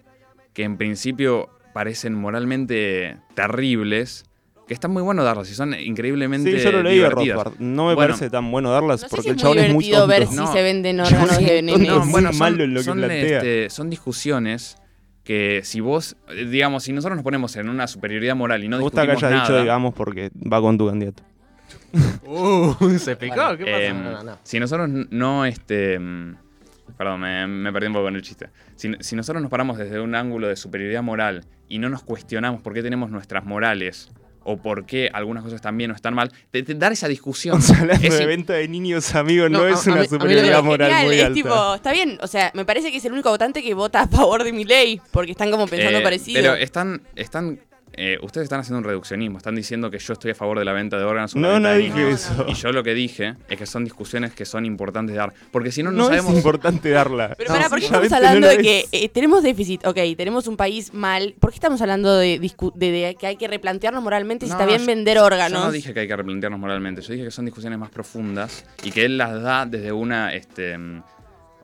[0.52, 4.24] que en principio parecen moralmente terribles,
[4.68, 7.36] que están muy buenos darlas y son increíblemente Sí, yo lo leí divertidas.
[7.38, 7.60] Rothbard.
[7.60, 8.12] No me Bueno.
[8.14, 10.24] parece tan bueno darlas No sé porque si el es chabón es muy divertido ver
[10.26, 10.32] tonto.
[10.42, 10.52] si No.
[10.52, 11.62] se venden órganos de tonto.
[11.78, 11.88] nenes.
[11.88, 13.38] No, bueno, son, malo en lo que son, plantea.
[13.38, 14.76] este, son discusiones
[15.24, 18.76] que si vos, eh, digamos, si nosotros nos ponemos en una superioridad moral y no
[18.78, 21.22] Me gusta que hayas nada, dicho, digamos, porque va con tu candidato.
[22.26, 23.78] Uh, se picó, Bueno, ¿qué pasa?
[23.82, 26.36] eh, No, no, si nosotros no, este, mm,
[26.96, 28.48] perdón, me, me perdí un poco en el chiste.
[28.76, 32.60] Si, si nosotros nos paramos desde un ángulo de superioridad moral y no nos cuestionamos
[32.60, 34.10] por qué tenemos nuestras morales
[34.44, 37.60] o por qué algunas cosas están bien o están mal, de- de dar esa discusión
[37.78, 41.06] hablando es de venta de niños, amigos, no, es a una a superioridad moral Genial,
[41.06, 41.34] muy es alta.
[41.34, 44.08] tipo, está bien, o sea, me parece que es el único votante que vota a
[44.08, 46.40] favor de mi ley, porque están como pensando Eh, parecido.
[46.42, 47.60] Pero están, están
[47.94, 50.72] eh, ustedes están haciendo un reduccionismo, están diciendo que yo estoy a favor de la
[50.72, 51.36] venta de órganos.
[51.36, 52.46] No, no dije eso.
[52.48, 55.32] Y yo lo que dije es que son discusiones que son importantes de dar.
[55.50, 56.36] Porque si no, no, No es sabemos.
[56.36, 57.34] importante darla.
[57.36, 59.86] Pero pará, ¿por qué estamos hablando no de que eh, tenemos déficit?
[59.86, 61.34] Ok, tenemos un país mal.
[61.38, 64.56] ¿Por qué estamos hablando de, discu- de- de que hay que replantearnos moralmente si No,
[64.56, 65.64] está bien yo- vender Yo órganos?
[65.64, 68.90] no dije que hay que replantearnos moralmente, yo dije que son discusiones más profundas y
[68.90, 71.02] que él las da desde una este, mm,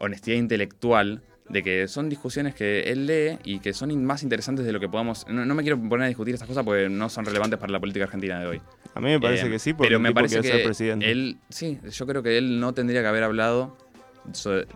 [0.00, 4.64] honestidad intelectual de que son discusiones que él lee y que son in- más interesantes
[4.66, 5.26] de lo que podamos...
[5.28, 7.80] No, no me quiero poner a discutir estas cosas porque no son relevantes para la
[7.80, 8.61] política argentina de hoy.
[8.94, 11.11] A mí me parece Eh, que sí, porque pero me parece que ser presidente.
[11.11, 13.76] él, sí, yo creo que él no tendría que haber hablado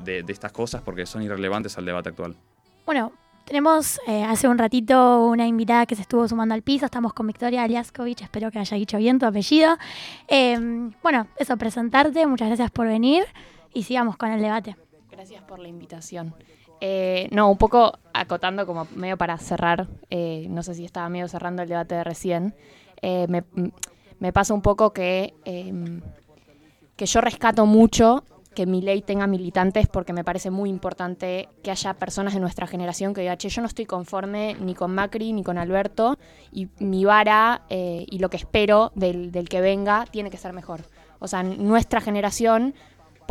[0.05, 2.37] de, de estas cosas porque son irrelevantes al debate actual.
[2.87, 3.13] Bueno,
[3.45, 6.87] tenemos eh, hace un ratito una invitada que se estuvo sumando al piso.
[6.87, 8.23] Estamos con Victoria Aliaskovich.
[8.23, 9.77] Espero que haya dicho bien tu apellido.
[10.29, 10.59] Eh,
[11.03, 12.27] bueno, eso, presentarte.
[12.27, 13.25] Muchas gracias por venir
[13.75, 14.77] y sigamos con el debate.
[15.11, 16.35] Gracias por la invitación.
[16.85, 21.29] Eh, no, un poco acotando como medio para cerrar, eh, no sé si estaba medio
[21.29, 22.57] cerrando el debate de recién,
[23.01, 23.45] eh, me,
[24.19, 25.73] me pasa un poco que, eh,
[26.97, 28.25] que yo rescato mucho
[28.57, 32.67] que mi ley tenga militantes porque me parece muy importante que haya personas de nuestra
[32.67, 36.19] generación que digan, che, yo no estoy conforme ni con Macri ni con Alberto
[36.51, 40.53] y mi vara eh, y lo que espero del, del que venga tiene que ser
[40.53, 40.81] mejor.
[41.19, 42.75] O sea, nuestra generación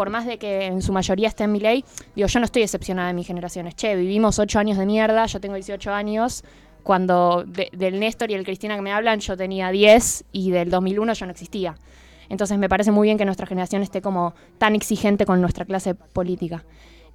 [0.02, 1.86] por más de que en su mayoría esté en mi ley,
[2.16, 3.76] digo, yo no estoy decepcionada de mis generaciones.
[3.76, 6.44] Che, vivimos ocho años de mierda, yo tengo 18 años.
[6.82, 10.72] Cuando de- del Néstor y el Cristina que me hablan, yo tenía 10 y del
[10.72, 11.76] 2001 yo no existía.
[12.30, 15.94] Entonces me parece muy bien que nuestra generación esté como tan exigente con nuestra clase
[15.94, 16.66] política.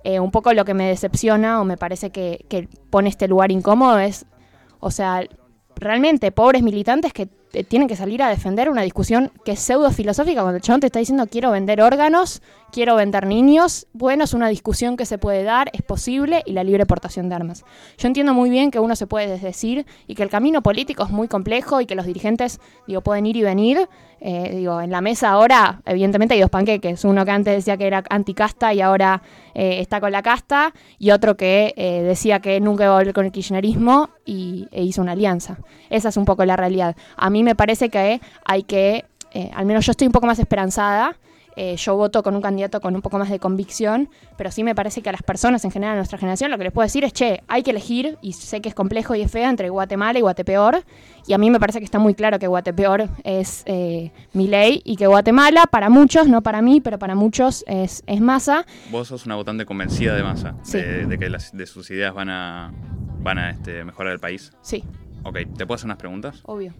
[0.04, 3.98] Eh, un poco lo que me decepciona o me parece que, pone este lugar incómodo
[3.98, 4.26] es,
[4.78, 5.24] o sea,
[5.74, 7.26] realmente pobres militantes que
[7.64, 10.86] tienen que salir a defender una discusión que es pseudo filosófica cuando el chabón te
[10.86, 12.42] está diciendo quiero vender órganos,
[12.72, 13.86] quiero vender niños.
[13.92, 17.34] Bueno, es una discusión que se puede dar, es posible y la libre portación de
[17.34, 17.64] armas.
[17.98, 21.10] Yo entiendo muy bien que uno se puede decir y que el camino político es
[21.10, 23.88] muy complejo y que los dirigentes, digo, pueden ir y venir.
[24.20, 27.04] Eh, digo, en la mesa ahora, evidentemente hay dos panqueques.
[27.04, 29.22] Uno que antes decía que era anticasta y ahora
[29.54, 33.14] eh, está con la casta, y otro que eh, decía que nunca iba a volver
[33.14, 35.58] con el kirchnerismo y, e hizo una alianza.
[35.90, 36.96] Esa es un poco la realidad.
[37.16, 39.04] A mí me parece que hay que,
[39.54, 41.16] al menos yo estoy un poco más esperanzada.
[41.56, 44.74] Eh, yo voto con un candidato con un poco más de convicción, pero sí me
[44.74, 47.02] parece que a las personas en general de nuestra generación lo que les puedo decir
[47.04, 50.18] es, che, hay que elegir, y sé que es complejo y es feo, entre Guatemala
[50.18, 50.84] y Guatepeor,
[51.26, 54.82] y a mí me parece que está muy claro que Guatepeor es eh, mi ley
[54.84, 58.64] y que Guatemala, para muchos, no para mí, pero para muchos es, es masa.
[58.90, 60.78] Vos sos una votante convencida de masa, Sí.
[60.78, 62.72] de, de que las, de sus ideas van a,
[63.20, 64.52] van a este, mejorar el país.
[64.62, 64.84] Sí,
[65.24, 66.40] Ok, ¿te puedo hacer unas preguntas?
[66.44, 66.72] obvio.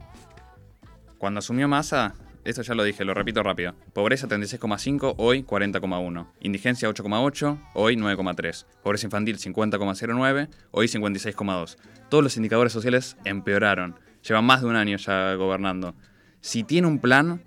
[1.18, 2.14] Cuando asumió Massa,
[2.46, 3.74] esto ya lo dije, lo repito rápido.
[3.92, 6.26] Pobreza 36,5, hoy 40,1.
[6.40, 8.66] Indigencia 8,8, hoy 9,3.
[8.82, 11.76] Pobreza infantil 50,09, hoy 56,2.
[12.08, 13.96] Todos los indicadores sociales empeoraron.
[14.26, 15.94] Lleva más de un año ya gobernando.
[16.40, 17.42] Si tiene un plan,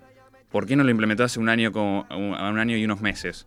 [0.50, 3.46] ¿por qué no lo implementó hace un año, como, un, año y unos meses?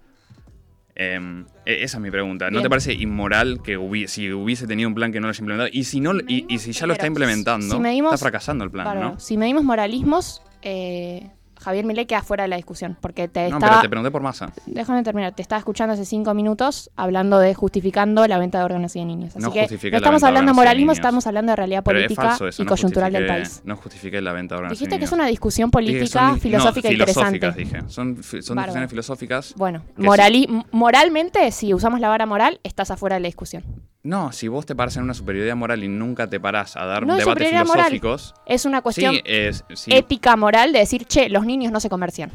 [0.96, 2.46] Em, e- esa es mi pregunta.
[2.46, 2.64] ¿No Bien.
[2.64, 5.70] te parece inmoral que hubi- si hubiese tenido un plan que no lo haya implementado?
[5.74, 8.70] Y si, no, y, y si ya lo está implementando, si medimos- está fracasando el
[8.72, 9.10] plan, Bárbaro.
[9.14, 9.20] ¿no?
[9.20, 11.32] Si medimos moralismos, eh,
[11.64, 13.72] Javier Milei queda fuera de la discusión, porque te No, estaba...
[13.74, 14.52] pero te pregunté por masa.
[14.66, 15.34] Déjame terminar.
[15.34, 19.06] Te estaba escuchando hace cinco minutos hablando de justificando la venta de órganos y de
[19.06, 19.36] niños.
[19.36, 22.66] Así No que no estamos hablando de moralismo, estamos hablando de realidad política eso, y
[22.66, 23.62] no coyuntural del país.
[23.66, 26.88] No justifiqué la venta de órganos Dijiste y que es una discusión política, son- filosófica
[26.90, 27.40] no, interesante.
[27.40, 27.90] filosóficas, dije.
[27.90, 29.54] Son, discusiones filosóficas.
[29.58, 33.64] Bueno, morali- moralmente, si usamos la vara moral, estás afuera de la discusión.
[34.04, 37.06] No, si vos te paras en una superioridad moral y nunca te parás a dar
[37.08, 37.66] No debates moral.
[37.68, 38.34] filosóficos.
[38.46, 41.90] Es una cuestión Sí, es, sí, ética, moral, de decir, che, los niños no se
[41.90, 42.30] comercian.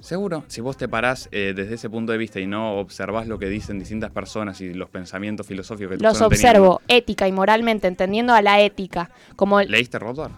[0.00, 0.44] seguro.
[0.48, 3.46] Si vos te parás eh, desde ese punto de vista y no observás lo que
[3.50, 8.40] dicen distintas personas y los pensamientos filosóficos que Los observo ética y moralmente, entendiendo a
[8.42, 9.60] la ética como...
[9.60, 10.32] el- ¿Leíste Rothbard?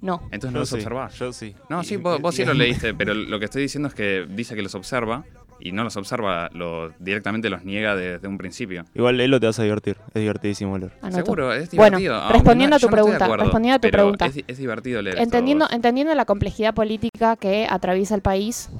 [0.00, 0.22] No.
[0.30, 1.14] Entonces no Yo los sí, observás.
[1.18, 1.54] yo sí.
[1.68, 3.94] No, Y- sí, vos, vos sí y- lo leíste, pero lo que estoy diciendo es
[3.94, 5.24] que dice que los observa
[5.60, 8.84] y no los observa, lo, directamente los niega desde un principio.
[8.94, 9.96] Igual él lo te vas a divertir.
[10.14, 10.92] Es divertidísimo leer.
[11.02, 11.16] Anoto.
[11.24, 12.16] Seguro, es Bueno, divertido.
[12.16, 14.26] aunque respondiendo a tu no pregunta, acuerdo, respondiendo a tu pregunta.
[14.26, 18.70] Es, es divertido leer Entendiendo, entendiendo la complejidad política que atraviesa el país,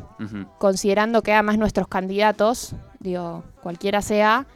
[0.58, 4.46] considerando que además nuestros candidatos, digo, cualquiera sea,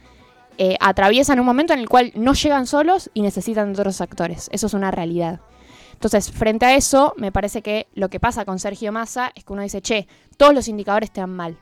[0.57, 4.49] eh, atraviesan un momento en el cual no llegan solos y necesitan de otros actores.
[4.51, 5.41] Eso es una realidad.
[5.93, 9.53] Entonces, frente a eso, me parece que lo que pasa con Sergio Massa es que
[9.53, 10.07] uno dice, che,
[10.37, 11.57] todos los indicadores te dan mal.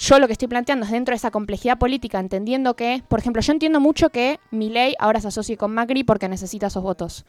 [0.00, 3.42] Yo lo que estoy planteando es dentro de esa complejidad política, entendiendo que, por ejemplo,
[3.42, 7.26] yo entiendo mucho que Milei ahora se asocie con Macri porque necesita esos votos.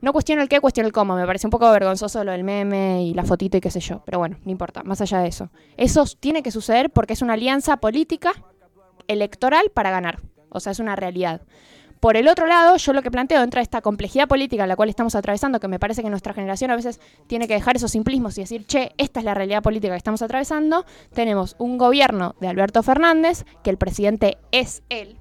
[0.00, 1.16] No cuestiono el qué, cuestiono el cómo.
[1.16, 4.02] Me parece un poco vergonzoso lo del meme y la fotito y qué sé yo.
[4.06, 5.50] Pero bueno, no importa, más allá de eso.
[5.76, 8.32] Eso tiene que suceder porque es una alianza política
[9.06, 10.20] electoral para ganar.
[10.48, 11.42] O sea, es una realidad.
[12.04, 14.76] Por el otro lado, yo lo que planteo dentro de esta complejidad política en la
[14.76, 17.92] cual estamos atravesando, que me parece que nuestra generación a veces tiene que dejar esos
[17.92, 22.34] simplismos y decir, che, esta es la realidad política que estamos atravesando, tenemos un gobierno
[22.42, 25.16] de Alberto Fernández, que el presidente es él,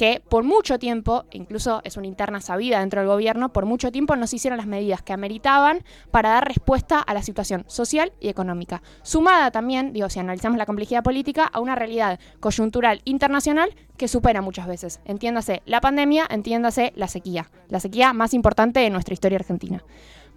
[0.00, 4.16] que por mucho tiempo, incluso es una interna sabida dentro del gobierno, por mucho tiempo
[4.16, 8.30] no se hicieron las medidas que ameritaban para dar respuesta a la situación social y
[8.30, 8.80] económica.
[9.02, 14.40] Sumada también, digo, si analizamos la complejidad política, a una realidad coyuntural internacional que supera
[14.40, 15.00] muchas veces.
[15.04, 19.84] Entiéndase la pandemia, entiéndase la sequía, la sequía más importante de nuestra historia argentina.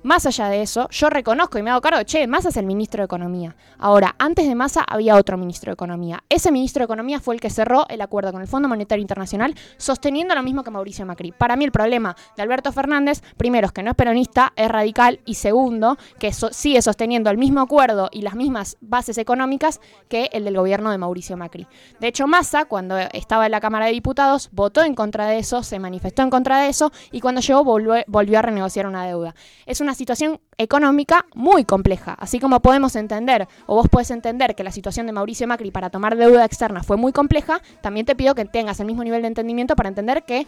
[0.03, 3.01] Más allá de eso, yo reconozco y me hago cargo, che, Massa es el ministro
[3.01, 3.55] de Economía.
[3.79, 6.21] Ahora, antes de Massa había otro ministro de Economía.
[6.27, 9.55] Ese ministro de Economía fue el que cerró el acuerdo con el Fondo Monetario Internacional,
[9.77, 11.31] sosteniendo lo mismo que Mauricio Macri.
[11.31, 15.21] Para mí el problema de Alberto Fernández, primero, es que no es peronista, es radical,
[15.23, 20.43] y segundo, que sigue sosteniendo el mismo acuerdo y las mismas bases económicas que el
[20.43, 21.65] del gobierno de Mauricio Macri.
[22.01, 25.63] De hecho, Massa, cuando estaba en la Cámara de Diputados, votó en contra de eso,
[25.63, 29.33] se manifestó en contra de eso, y cuando llegó volvió a renegociar una deuda.
[29.65, 34.63] Es una situación económica muy compleja, así como podemos entender, o vos podés entender que
[34.63, 38.35] la situación de Mauricio Macri para tomar deuda externa fue muy compleja, también te pido
[38.35, 40.45] que tengas el mismo nivel de entendimiento para entender que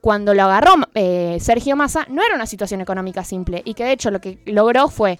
[0.00, 3.92] cuando lo agarró eh, Sergio Massa no era una situación económica simple y que de
[3.92, 5.18] hecho lo que logró fue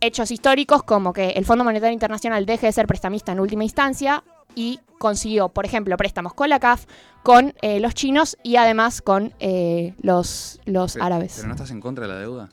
[0.00, 4.24] hechos históricos como que el Fondo Monetario Internacional deje de ser prestamista en última instancia
[4.56, 6.84] y consiguió, por ejemplo, préstamos con la CAF,
[7.22, 11.34] con eh, los chinos y además con eh, los, los Pero- árabes.
[11.36, 12.48] ¿Pero no estás en contra de la deuda?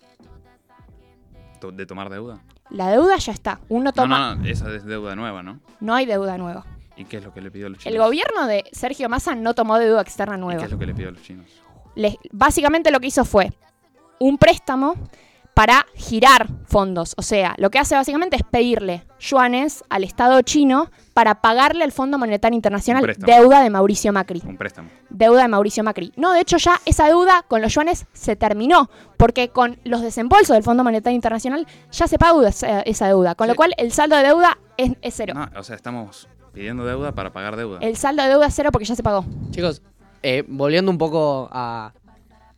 [1.60, 2.40] To- ¿De tomar deuda?
[2.70, 3.60] La deuda ya está.
[3.70, 4.08] Uno toma.
[4.20, 5.60] No, no, no, esa es deuda nueva, ¿no?
[5.80, 6.66] No hay deuda nueva.
[6.96, 8.06] ¿Y qué es lo que le pidió a los El chinos?
[8.08, 10.60] gobierno de Sergio Massa no tomó deuda externa ¿Y nueva.
[10.60, 11.46] qué es lo que le pidió a los chinos?
[11.96, 13.52] Les- básicamente lo que hizo fue
[14.20, 14.96] un préstamo
[15.60, 17.16] para girar fondos.
[17.18, 21.92] O sea, lo que hace básicamente es pedirle yuanes al Estado chino para pagarle al
[21.92, 24.42] Fondo Monetario Internacional deuda de Mauricio Macri.
[24.46, 24.90] Un préstamo.
[25.10, 26.14] Deuda de Mauricio Macri.
[26.16, 30.54] No, de hecho ya esa deuda con los yuanes se terminó, porque con los desembolsos
[30.54, 34.24] del Fondo Monetario Internacional ya se pagó esa, deuda, con lo cual el saldo de
[34.24, 35.34] deuda es, es cero.
[35.36, 37.80] No, o sea, estamos pidiendo deuda para pagar deuda.
[37.82, 39.26] El saldo de deuda es cero porque ya se pagó.
[39.52, 39.82] Chicos,
[40.24, 41.92] eh, volviendo un poco a,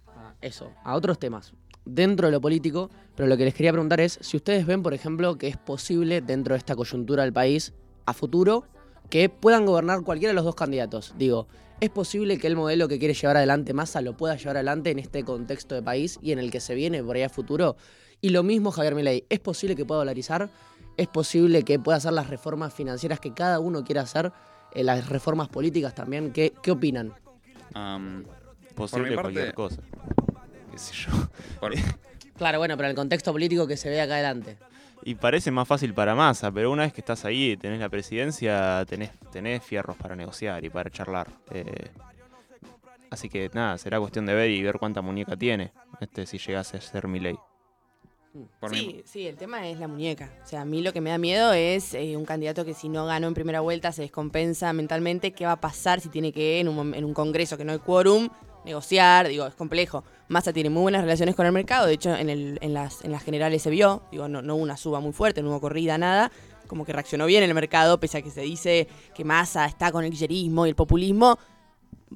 [0.06, 1.52] a eso, a otros temas,
[1.86, 4.94] dentro de lo político, pero lo que les quería preguntar es si ustedes ven, por
[4.94, 7.74] ejemplo, que es posible dentro de esta coyuntura del país,
[8.06, 8.64] a futuro,
[9.10, 11.14] que puedan gobernar cualquiera de los dos candidatos.
[11.18, 11.48] Digo,
[11.80, 15.00] ¿es posible que el modelo que quiere llevar adelante Massa lo pueda llevar adelante en
[15.00, 17.76] este contexto de país y en el que se viene por ahí a futuro?
[18.22, 20.50] Y lo mismo Javier Milei, ¿es posible que pueda dolarizar?
[20.98, 24.32] ¿Es posible que pueda hacer las reformas financieras que cada uno quiera hacer?
[24.74, 27.14] Eh, las reformas políticas también, ¿qué, qué opinan?
[28.76, 29.82] Posible parte- cualquier cosa.
[30.90, 31.12] Qué sé yo.
[31.60, 31.74] por-
[32.38, 34.58] Claro, bueno, pero el contexto político que se ve acá adelante.
[35.04, 38.84] Y parece más fácil para Massa, pero una vez que estás ahí, tenés la presidencia,
[38.88, 41.28] tenés, tenés fierros para negociar y para charlar.
[41.52, 41.90] Eh,
[43.12, 46.78] así que nada, será cuestión de ver y ver cuánta muñeca tiene este si llegase
[46.78, 47.38] a ser Milei.
[48.60, 50.32] Por mí- Sí, sí, el tema es la muñeca.
[50.44, 52.88] O sea, a mí lo que me da miedo es eh, un candidato que si
[52.90, 55.32] no ganó en primera vuelta se descompensa mentalmente.
[55.34, 57.80] ¿Qué va a pasar si tiene que en un, en un congreso que no hay
[57.80, 58.30] quórum
[58.66, 59.28] negociar?
[59.28, 60.04] Digo, es complejo.
[60.30, 61.88] Massa tiene muy buenas relaciones con el mercado.
[61.88, 64.04] De hecho, en, el- en las, en las generales se vio.
[64.12, 66.32] Digo, no, no hubo una suba muy fuerte, no hubo corrida, nada.
[66.68, 70.06] Como que reaccionó bien el mercado, pese a que se dice que Massa está con
[70.06, 71.38] el guillerismo y el populismo.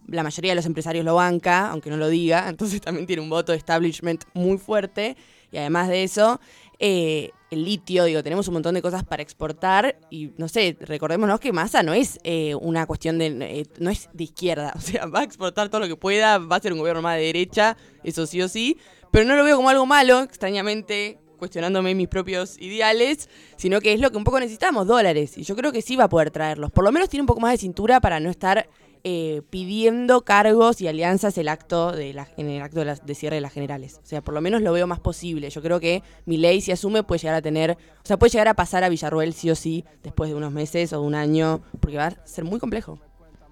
[0.08, 2.47] La mayoría de los empresarios lo banca, aunque no lo diga.
[2.49, 5.17] Entonces también tiene un voto de establishment muy fuerte.
[5.55, 6.41] Y además de eso,
[6.79, 11.39] eh, el litio, digo, tenemos un montón de cosas para exportar y no sé, recordémonos
[11.39, 15.05] que Massa no es eh, una cuestión de, eh, no es de izquierda, o sea,
[15.05, 17.77] va a exportar todo lo que pueda, va a ser un gobierno más de derecha,
[18.03, 18.77] eso sí o sí,
[19.11, 24.01] pero no lo veo como algo malo, extrañamente cuestionándome mis propios ideales, sino que es
[24.01, 26.69] lo que un poco necesitamos, dólares, y yo creo que sí va a poder traerlos,
[26.69, 28.67] por lo menos tiene un poco más de cintura para no estar
[29.07, 33.13] eh, pidiendo cargos y alianzas el acto de la- en el acto de, las- de
[33.13, 33.99] cierre de las generales.
[34.03, 35.49] O sea, por lo menos lo veo más posible.
[35.51, 38.55] Yo creo que Milei, si asume, puede llegar a tener, o sea, puede llegar a
[38.55, 41.97] pasar a Villarruel sí o sí después de unos meses o de un año, porque
[41.97, 42.99] va a ser muy complejo.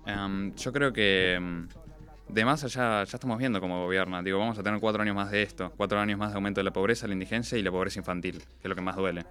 [0.08, 1.68] Em, yo creo que em,
[2.30, 4.24] de más allá ya estamos viendo cómo gobierna.
[4.24, 6.64] Digo, vamos a tener cuatro años más de esto, cuatro años más de aumento de
[6.66, 9.24] la pobreza, la indigencia y la pobreza infantil, que es lo que más duele.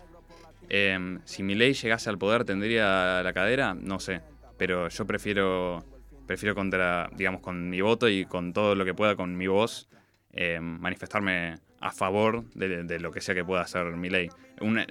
[0.69, 3.75] Em, si mi ley llegase al poder, ¿tendría la cadera?
[3.75, 4.21] No sé,
[4.57, 5.85] pero yo prefiero,
[6.27, 9.89] prefiero contra, digamos, con mi voto y con todo lo que pueda, con mi voz,
[10.33, 14.29] em, manifestarme a favor de, de lo que sea que pueda hacer mi ley.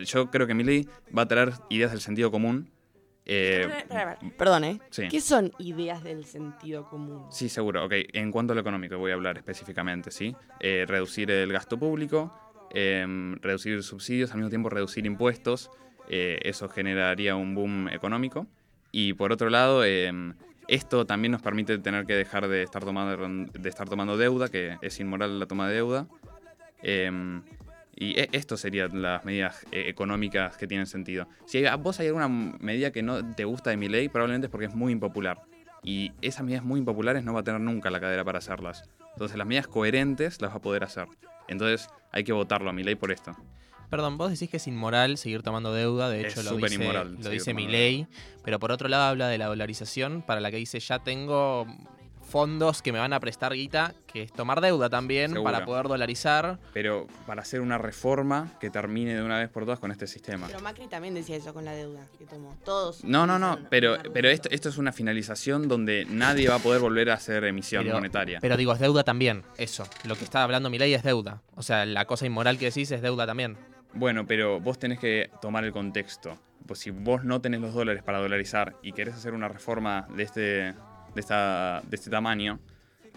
[0.06, 2.70] yo creo que mi ley va a traer ideas del sentido común.
[3.26, 3.68] eh,
[4.38, 4.80] Perdón, ¿eh?
[4.90, 5.08] Sí.
[5.10, 7.26] ¿Qué son ideas del sentido común?
[7.32, 7.86] Sí, seguro.
[7.86, 10.36] Ok, en cuanto a lo económico voy a hablar específicamente, ¿sí?
[10.60, 12.34] Eh, reducir el gasto público,
[12.72, 15.70] em, reducir subsidios, al mismo tiempo reducir impuestos.
[16.14, 18.46] eh, eso generaría un boom económico.
[18.92, 19.86] Y por otro lado,
[20.68, 24.78] esto también nos permite tener que dejar de estar tomando, de estar tomando deuda, que
[24.82, 26.08] es inmoral la toma de deuda.
[26.82, 27.44] Em,
[27.96, 31.28] y e- esto serían las medidas eh, económicas que tienen sentido.
[31.46, 34.52] Si a vos hay alguna medida que no te gusta de mi ley, probablemente es
[34.52, 35.42] porque es muy impopular.
[35.84, 38.90] Y esas medidas muy impopulares no va a tener nunca la cadera para hacerlas.
[39.14, 41.08] Entonces las medidas coherentes las va a poder hacer.
[41.48, 43.36] Entonces hay que votarlo a mi ley por esto.
[43.92, 46.82] Perdón, vos decís que es inmoral seguir tomando deuda, de Es hecho lo súper dice,
[46.82, 48.08] inmoral lo dice mi ley,
[48.42, 51.68] pero por otro lado habla de la dolarización, para la que dice ya tengo
[52.22, 56.58] fondos que me van a prestar guita, que es tomar deuda también para poder dolarizar.
[56.72, 60.48] Pero para hacer una reforma que termine de una vez por todas con este sistema.
[60.48, 62.56] Pero Macri también decía eso con la deuda que tomó.
[62.64, 63.04] Todos.
[63.04, 66.80] No, no, no, pero, pero esto, esto es una finalización donde nadie va a poder
[66.80, 68.40] volver a hacer emisión Pero- monetaria.
[68.40, 69.86] Pero digo, es deuda también, eso.
[70.06, 71.42] Lo que está hablando mi ley es deuda.
[71.56, 73.58] O sea, la cosa inmoral que decís es deuda también.
[73.94, 76.38] Bueno, pero vos tenés que tomar el contexto.
[76.66, 80.24] Pues si vos no tenés los dólares para dolarizar y querés hacer una reforma de
[80.24, 80.76] este, de
[81.16, 82.60] esta, de este tamaño,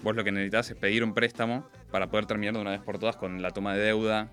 [0.03, 2.99] vos lo que necesitas es pedir un préstamo para poder terminar de una vez por
[2.99, 4.29] todas con la toma de deuda,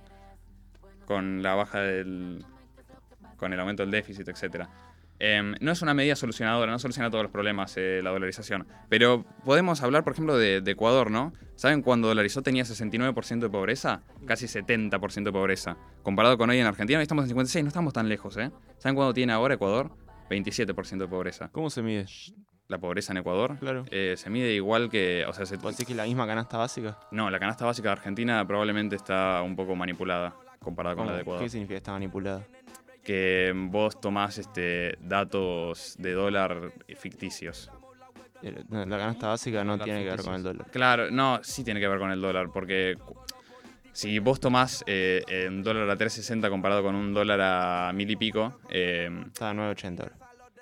[1.06, 2.43] con la baja del.
[3.38, 4.27] con el aumento del déficit,
[5.21, 5.57] etc.
[5.62, 8.67] no es una medida solucionadora, no soluciona todos los problemas eh, la dolarización.
[8.89, 11.34] Pero podemos hablar, por ejemplo, de, de Ecuador, ¿no?
[11.55, 14.01] ¿Saben cuando dolarizó tenía 69% de pobreza?
[14.25, 15.77] Casi 70% de pobreza.
[16.03, 18.51] Comparado con hoy en Argentina, hoy estamos en 56, no estamos tan lejos, ¿eh?
[18.79, 19.91] ¿Saben cuándo tiene ahora Ecuador?
[20.29, 21.49] 27% de pobreza.
[21.51, 22.05] ¿Cómo se mide?
[22.67, 23.84] La pobreza en Ecuador Claro.
[23.91, 25.25] eh, se mide igual que.
[25.27, 26.97] O sea, se- ¿Vos decís que la misma canasta básica?
[27.12, 31.21] no, la canasta básica de Argentina probablemente está un poco manipulada comparada con la de
[31.21, 31.43] Ecuador.
[31.43, 32.47] ¿Qué significa está manipulada?
[33.03, 37.71] Que vos tomás este, datos de dólar ficticios.
[38.41, 40.67] La canasta básica no tiene que ver con el dólar.
[40.71, 42.97] Claro, no, sí tiene que ver con el dólar, porque
[43.93, 48.09] si vos tomás eh, eh, un dólar a 3.60 comparado con un dólar a mil
[48.09, 50.15] y pico, eh, Está a 9.80 ahora.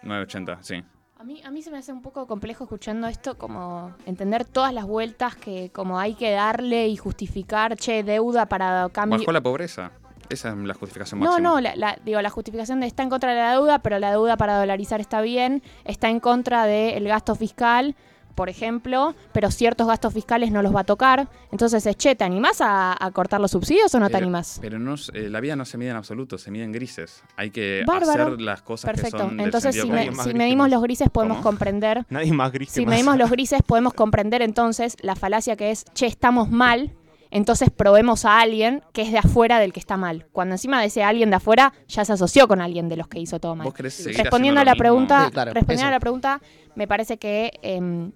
[0.04, 0.84] 9.80, sí.
[1.18, 4.74] A mí, a mí se me hace un poco complejo escuchando esto, como entender todas
[4.74, 9.20] las vueltas que como hay que darle y justificar, che, deuda para cambio.
[9.20, 9.92] Bajó la pobreza.
[10.30, 11.50] Esa es la justificación No, máxima.
[11.50, 14.12] no, la, la- digo, la justificación de está en contra de la deuda, pero la
[14.12, 17.96] deuda para dolarizar está bien, está en contra del gasto fiscal,
[18.36, 21.28] por ejemplo, pero ciertos gastos fiscales no los va a tocar.
[21.52, 24.60] Entonces, es, che, ¿te animás a, a cortar los subsidios o no te Pero- animás?
[24.62, 27.22] Pero no, eh, la vida no se mide en absoluto, se mide en grises.
[27.36, 28.28] Hay que Bárbaro.
[28.28, 29.18] hacer las cosas que Perfecto.
[29.18, 30.72] son del Entonces, si, me- si que medimos más.
[30.72, 31.50] los grises, podemos ¿Cómo?
[31.50, 32.06] comprender.
[32.10, 32.92] Nadie más gris que Si más.
[32.94, 36.94] medimos los grises, podemos comprender entonces la falacia que es, che, estamos mal,
[37.32, 40.26] entonces probemos a alguien que es de afuera del que está mal.
[40.32, 43.20] Cuando encima de ese alguien de afuera ya se asoció con alguien de los que
[43.20, 43.66] hizo todo mal.
[43.66, 44.80] ¿Vos querés seguir Respondiendo a la mismo?
[44.80, 46.42] pregunta, Sí, claro, respondiendo a la pregunta,
[46.76, 48.10] me parece que eh,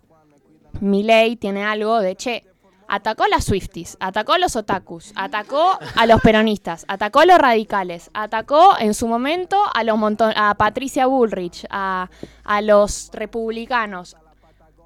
[0.82, 2.44] Milei tiene algo de, che,
[2.88, 7.38] atacó a las Swifties, atacó a los otakus, atacó a los peronistas, atacó a los
[7.38, 12.10] radicales, atacó en su momento a los monton- a Patricia Bullrich, a,
[12.44, 14.18] a los republicanos.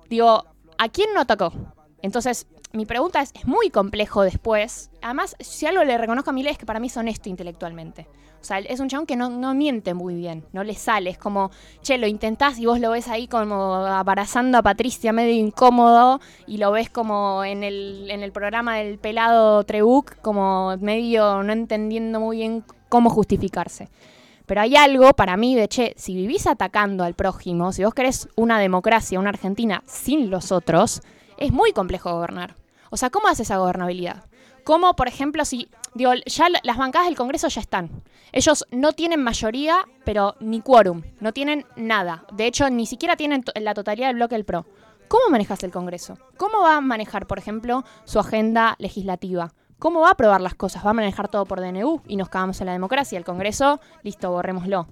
[0.09, 0.45] Digo,
[0.77, 1.51] ¿a quién no atacó?
[2.01, 4.89] Entonces, mi pregunta es, es muy complejo después.
[5.01, 8.07] Además, si algo le reconozco a Milei es que para mí es honesto intelectualmente.
[8.39, 11.09] O sea, es un chabón que no, no miente muy bien, no le sale.
[11.09, 11.51] Es como,
[11.81, 16.57] che, lo intentás y vos lo ves ahí como abrazando a Patricia medio incómodo y
[16.57, 22.19] lo ves como en el, en el programa del pelado Trebuc, como medio no entendiendo
[22.19, 23.89] muy bien cómo justificarse.
[24.45, 28.29] Pero hay algo para mí de, che, si vivís atacando al prójimo, si vos querés
[28.35, 31.01] una democracia, una Argentina sin los otros,
[31.37, 32.55] es muy complejo gobernar.
[32.89, 34.23] O sea, ¿cómo haces esa gobernabilidad?
[34.63, 35.69] ¿Cómo, por ejemplo, si,
[36.25, 37.89] ya la- las bancadas del Congreso ya están.
[38.33, 42.25] Ellos no tienen mayoría, pero ni quórum, no tienen nada.
[42.33, 44.65] De hecho, ni siquiera tienen la totalidad del bloque del PRO.
[45.07, 46.17] ¿Cómo manejas el Congreso?
[46.35, 49.53] ¿Cómo va a manejar, por ejemplo, su agenda legislativa?
[49.79, 50.85] ¿Cómo va a aprobar las cosas?
[50.85, 53.17] ¿Va a manejar todo por DNU y nos cagamos en la democracia?
[53.17, 54.87] El Congreso, listo, borrémoslo.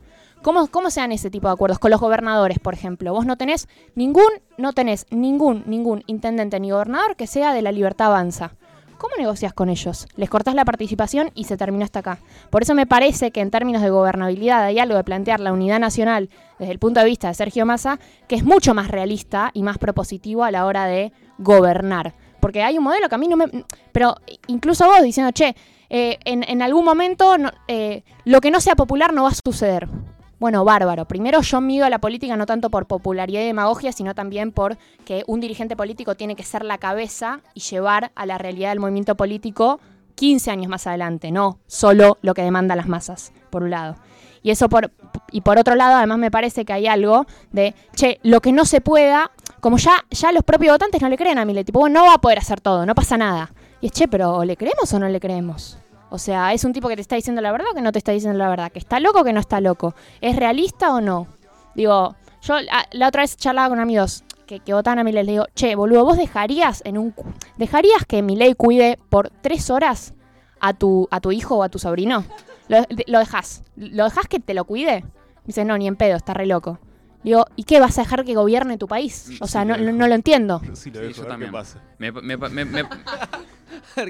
[0.46, 1.80] ¿Cómo, ¿Cómo se dan ese tipo de acuerdos?
[1.80, 3.12] Con los gobernadores, por ejemplo.
[3.12, 4.30] Vos no tenés ningún,
[4.60, 8.52] no tenés ningún, ningún intendente ni gobernador que sea de la libertad avanza.
[9.00, 10.08] ¿Cómo negocias con ellos?
[10.18, 12.20] Les cortás la participación y se terminó hasta acá.
[12.52, 15.80] Por eso me parece que en términos de gobernabilidad hay algo de plantear la unidad
[15.80, 16.30] nacional
[16.60, 19.80] desde el punto de vista de Sergio Massa que es mucho más realista y más
[19.80, 22.14] propositivo a la hora de gobernar.
[22.39, 23.66] Porque hay un modelo que a mí no me...
[23.91, 25.56] Pero incluso vos diciendo, che,
[25.89, 27.36] eh, en, en algún momento
[27.68, 29.89] eh, lo que no sea popular no va a suceder.
[30.38, 31.05] Bueno, bárbaro.
[31.05, 34.77] Primero yo mido a la política no tanto por popularidad y demagogia, sino también por
[35.05, 38.79] que un dirigente político tiene que ser la cabeza y llevar a la realidad del
[38.79, 39.79] movimiento político
[40.15, 43.95] 15 años más adelante, no solo lo que demandan las masas, por un lado.
[44.43, 44.91] Y eso por
[45.31, 48.65] y por otro lado, además me parece que hay algo de, che, lo que no
[48.65, 52.05] se pueda, como ya ya los propios votantes no le creen a Milei, tipo, no
[52.05, 53.51] va a poder hacer todo, no pasa nada.
[53.81, 55.77] Y es, che, pero ¿o ¿le creemos o no le creemos?
[56.10, 57.97] O sea, ¿es un tipo que te está diciendo la verdad o que no te
[57.97, 58.72] está diciendo la verdad?
[58.72, 59.95] ¿Que está loco o que no está loco?
[60.22, 61.28] ¿Es realista o no?
[61.74, 65.32] Digo, yo ah, la otra vez charlaba con amigos que, que votaban a Milei, le
[65.34, 67.14] digo, che, boludo, ¿vos dejarías en un
[67.58, 70.14] dejarías que Milei cuide por tres horas
[70.60, 72.24] a tu, a tu hijo o a tu sobrino?
[72.68, 73.64] Lo, lo dejas.
[73.76, 75.03] ¿Lo dejas que te lo cuide?
[75.45, 76.80] Dice, no, ni en pedo, está re loco.
[77.26, 77.80] Digo, ¿y qué?
[77.82, 79.32] ¿Vas a dejar que gobierne tu país?
[79.41, 79.97] O sea, Sí, no, lo no, dejo.
[79.97, 80.59] no lo entiendo.
[80.59, 81.51] Sí, lo Sí, dejo, yo a ver también.
[81.51, 81.82] qué pasa.
[81.97, 82.84] Me, me- me- me- me-
[83.95, 84.01] Si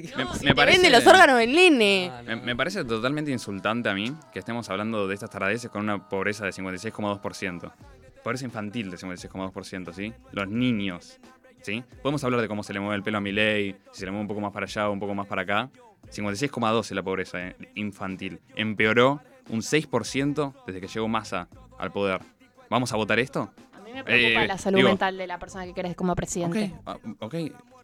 [0.45, 2.11] me te parece- vende los órganos del nene.
[2.25, 6.09] Me, me parece totalmente insultante a mí que estemos hablando de estas taradeces con una
[6.09, 7.71] pobreza de 56,2%.
[8.23, 10.11] Pobreza infantil de 56,2%, ¿sí?
[10.31, 11.19] Los niños,
[11.61, 11.83] ¿sí?
[12.01, 14.23] Podemos hablar de cómo se le mueve el pelo a Milei, si se le mueve
[14.23, 15.69] un poco más para allá o un poco más para acá.
[16.11, 18.39] 56,2 es la pobreza eh, infantil.
[18.55, 21.47] Empeoró un 6% desde que llegó Massa
[21.77, 22.21] al poder.
[22.75, 23.53] ¿Vamos a votar esto?
[23.71, 26.13] A mí me preocupa Eh, la salud digo- mental de la persona que querés como
[26.13, 26.73] presidente.
[26.83, 27.35] Ok, ah, ok.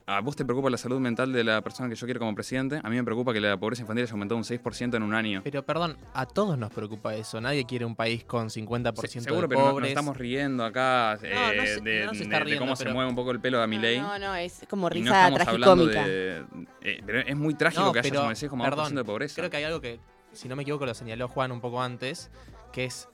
[0.05, 2.81] ¿A vos te preocupa la salud mental de la persona que yo quiero como presidente?
[2.83, 5.39] A mí me preocupa que la pobreza infantil haya aumentado un 6% en un año.
[5.45, 7.39] Pero perdón, a todos nos preocupa eso.
[7.39, 9.89] Nadie quiere un país con 50% Se- de seguro, pero no- nos pobres.
[9.91, 12.75] estamos riendo acá eh, No, no se- de, no se de- está de riendo, cómo
[12.75, 14.01] se mueve un poco el pelo a Milei.
[14.01, 16.05] No, no, es como risa tragicómica.
[16.05, 16.43] de...
[16.81, 19.35] eh, pero es muy trágico No, que haya pero, 56,2% perdón, de pobreza.
[19.37, 20.01] Creo que hay algo que,
[20.33, 22.29] si no me equivoco, lo señaló Juan un poco antes,
[22.73, 23.07] que es,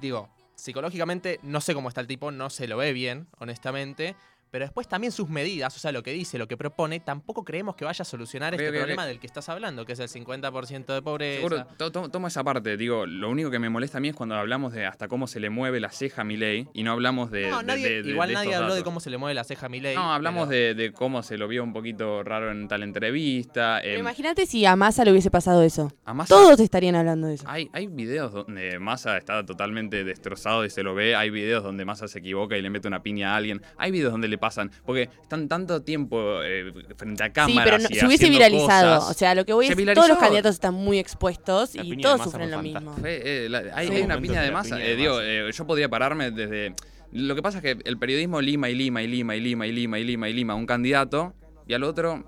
[0.00, 4.16] digo, psicológicamente no sé cómo está el tipo, no se lo ve bien, honestamente,
[4.56, 7.76] pero después también sus medidas, o sea, lo que dice, lo que propone, tampoco creemos
[7.76, 11.02] que vaya a solucionar este problema del que estás hablando, que es el 50% de
[11.02, 11.36] pobreza.
[11.36, 11.66] Seguro,
[12.10, 12.78] to- esa parte.
[12.78, 15.40] Digo, lo único que me molesta a mí es cuando hablamos de hasta cómo se
[15.40, 17.50] le mueve la ceja a Milei y no hablamos de.
[17.50, 19.44] No, de- nadie- de- de- igual de nadie habló de cómo se le mueve la
[19.44, 19.94] ceja a Milei.
[19.94, 23.80] No, hablamos pero- de, de cómo se lo vio un poquito raro en tal entrevista.
[23.82, 25.92] Pero em, imagínate si a Massa le hubiese pasado eso.
[26.06, 27.44] a Massa- Todos estarían hablando de eso.
[27.46, 31.14] Hay, hay videos donde Massa está totalmente destrozado y se lo ve.
[31.14, 33.60] Hay videos donde Massa se equivoca y le mete una piña a alguien.
[33.76, 34.70] Hay videos donde le pasan.
[34.84, 37.64] Porque están tanto tiempo eh, frente a Sí, cámaras.
[37.64, 38.96] pero no- y se hubiese viralizado.
[39.00, 39.10] cosas.
[39.10, 40.00] O sea, lo que voy Se es viralizó.
[40.02, 42.94] todos los candidatos están muy expuestos La y todos sufren lo mismo.
[43.04, 43.94] eh, la- hay, Sí.
[43.94, 44.76] hay una piña de Massa.
[44.76, 45.26] piña de eh, digo, Massa.
[45.26, 46.74] eh, yo podría pararme desde.
[47.12, 49.72] Lo que pasa es que el periodismo lima y lima y lima y lima y
[49.72, 51.34] lima y lima y lima a un candidato
[51.66, 52.24] y al otro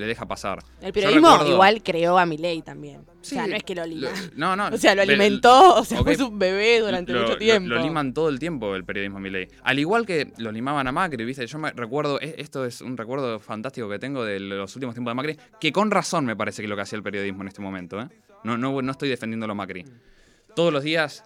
[0.00, 0.58] le deja pasar.
[0.80, 3.00] El periodismo recuerdo- igual creó a Milei también.
[3.02, 4.08] o sea, no es que lo lima.
[4.34, 4.66] no, no.
[4.72, 7.68] o sea, lo alimentó, o sea, fue su bebé durante lo- mucho lo- tiempo.
[7.68, 9.46] Lo, liman todo el tiempo el periodismo Milei.
[9.62, 11.46] Al igual que lo limaban a Macri, ¿viste?
[11.46, 15.14] Yo me recuerdo, esto es un recuerdo fantástico que tengo de los últimos tiempos de
[15.14, 18.00] Macri, que con razón me parece que lo que hacía el periodismo en este momento,
[18.00, 18.08] ¿eh?
[18.42, 19.84] No, no, no estoy defendiendo a Macri.
[20.56, 21.22] Todos los días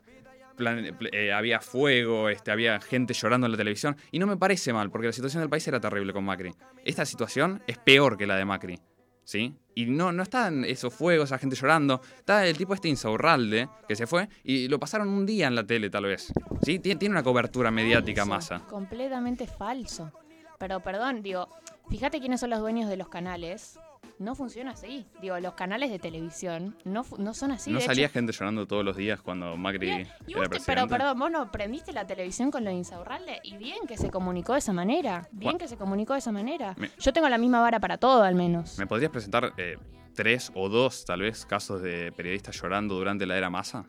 [0.54, 4.72] plan- eh, había fuego, este, había gente llorando en la televisión, y no me parece
[4.72, 6.52] mal, porque la situación del país era terrible con Macri.
[6.84, 8.78] Esta situación es peor que la de Macri.
[9.26, 9.54] ¿Sí?
[9.74, 12.02] Y no, no están esos fuegos, esa gente llorando.
[12.18, 15.64] Está el tipo este insaurralde que se fue y lo pasaron un día en la
[15.64, 16.30] tele, tal vez.
[16.62, 16.78] ¿Sí?
[16.78, 18.58] Tiene, tiene una cobertura mediática masa.
[18.68, 20.12] Completamente falso.
[20.58, 21.48] Pero perdón, digo,
[21.88, 23.78] fíjate quiénes son los dueños de los canales.
[24.18, 25.06] No funciona así.
[25.20, 27.70] Digo, los canales de televisión no, no son así.
[27.70, 30.44] ¿No de salía hecho, gente llorando todos los días cuando Macri Bien, y era vos
[30.44, 30.64] te- presidente?
[30.66, 34.10] pero perdón, vos no prendiste la televisión con lo de Insaurralde y bien que se
[34.10, 35.28] comunicó de esa manera.
[35.32, 36.74] Bien que se comunicó de esa manera.
[36.78, 38.78] Me- Yo tengo la misma vara para todo, al menos.
[38.78, 39.76] ¿Me podrías presentar eh,
[40.14, 43.84] tres o dos, tal vez, casos de periodistas llorando durante la era masa?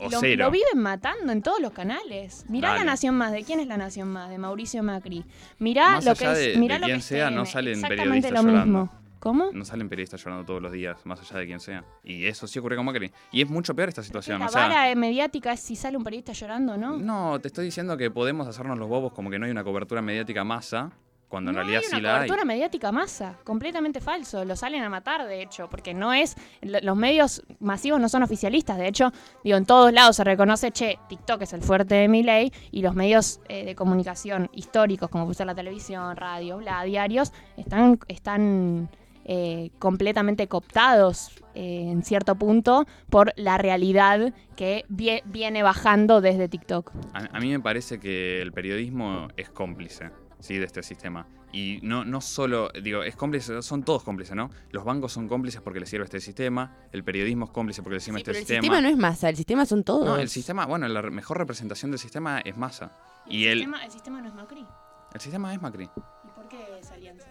[0.00, 0.44] O- cero.
[0.44, 2.44] lo viven matando en todos los canales.
[2.48, 2.80] Mirá Dale.
[2.80, 3.32] la Nación Más.
[3.32, 4.30] ¿De quién es la Nación Más?
[4.30, 5.24] De Mauricio Macri.
[5.58, 6.38] Mirá Más lo que es.
[6.38, 8.64] de- mirá de lo que sea, no salen periodistas lo llorando.
[8.80, 9.00] mismo.
[9.20, 9.50] ¿Cómo?
[9.52, 11.84] No salen periodistas llorando todos los días, más allá de quién sea.
[12.02, 13.12] Y eso sí ocurre con Macri.
[13.32, 14.38] Y es mucho peor esta situación.
[14.40, 16.96] la o sea, vara mediática es si sale un periodista llorando, ¿no?
[16.96, 20.00] No, te estoy diciendo que podemos hacernos los bobos como que no hay una cobertura
[20.00, 20.90] mediática masa,
[21.30, 22.16] cuando en no realidad hay una sí la hay.
[22.18, 24.44] cobertura mediática masa, completamente falso.
[24.44, 26.36] Lo salen a matar, de hecho, porque no es.
[26.60, 28.76] lo- Los medios masivos no son oficialistas.
[28.76, 29.12] De hecho,
[29.42, 32.82] digo, en todos lados se reconoce, che, TikTok es el fuerte de mi ley, y
[32.82, 37.98] los medios eh, de comunicación históricos, como puede ser la televisión, radio, bla, diarios, están,
[38.08, 38.90] están
[39.24, 46.48] eh, completamente cooptados eh, en cierto punto por la realidad que vie- viene bajando desde
[46.48, 46.90] TikTok.
[47.12, 50.10] A, a mí me parece que el periodismo es cómplice
[50.40, 50.58] ¿sí?
[50.58, 51.26] de este sistema.
[51.52, 54.50] Y no, no solo, digo, es cómplice, son todos cómplices, ¿no?
[54.70, 58.04] Los bancos son cómplices porque les sirve este sistema, el periodismo es cómplice porque les
[58.04, 58.62] sirve Sí, este pero el sistema.
[58.62, 60.06] sistema no es masa, el sistema son todos.
[60.06, 62.92] No, el sistema, bueno, la mejor representación del sistema es masa.
[63.26, 64.66] Y el, el, sistema, el sistema no es Macri.
[65.14, 65.84] el sistema es Macri.
[65.84, 67.26] ¿Y por qué esa alianza?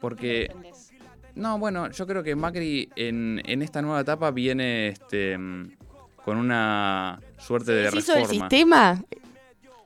[0.00, 0.52] Porque,
[1.36, 5.36] no, bueno, yo creo que Macri en, en esta nueva etapa viene este,
[6.24, 8.40] con una suerte de ¿Se hizo el reforma.
[8.48, 9.04] sistema?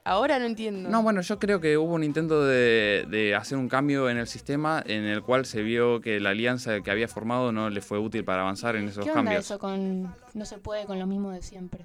[0.07, 0.89] Ahora no entiendo.
[0.89, 4.29] No, bueno, yo creo que hubo un intento de, de hacer un cambio en el
[4.29, 7.99] sistema en el cual se vio que la alianza que había formado no le fue
[7.99, 9.45] útil para avanzar en esos ¿Qué onda cambios.
[9.45, 11.85] eso con no se puede con lo mismo de siempre?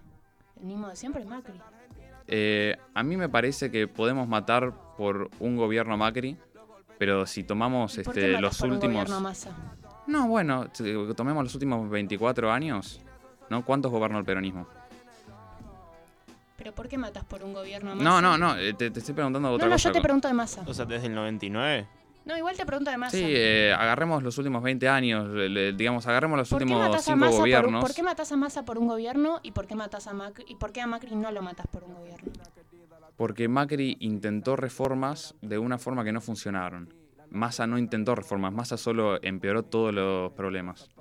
[0.59, 1.55] El mismo de siempre es Macri.
[2.27, 6.37] Eh, a mí me parece que podemos matar por un gobierno Macri,
[6.99, 9.21] pero si tomamos ¿Y por qué este, matas los por un últimos...
[9.21, 9.49] Massa?
[10.05, 13.01] No, bueno, si tomemos los últimos 24 años,
[13.49, 13.65] ¿no?
[13.65, 14.67] ¿Cuántos gobernó el peronismo?
[16.61, 18.03] ¿Pero por qué matas por un gobierno a Massa?
[18.07, 19.89] No, no, no, eh, te, te estoy preguntando No, otra no, cosa.
[19.89, 20.61] yo te pregunto de Massa.
[20.67, 21.87] O sea, desde el 99.
[22.23, 23.17] No, igual te pregunto de Massa.
[23.17, 26.83] Sí, eh, agarremos los últimos 20 años, le- le- digamos, agarremos los ¿Por qué, últimos
[26.87, 27.81] matás a 5 Massa por, un- gobiernos.
[27.83, 30.53] ¿Por qué matas a Massa por un gobierno y por qué matas a Macri y
[30.55, 32.31] por qué a Macri no lo matas por un gobierno?
[33.17, 36.93] Porque Macri intentó reformas de una forma que no funcionaron.
[37.31, 40.91] Massa no intentó reformas, Massa solo empeoró todos los problemas.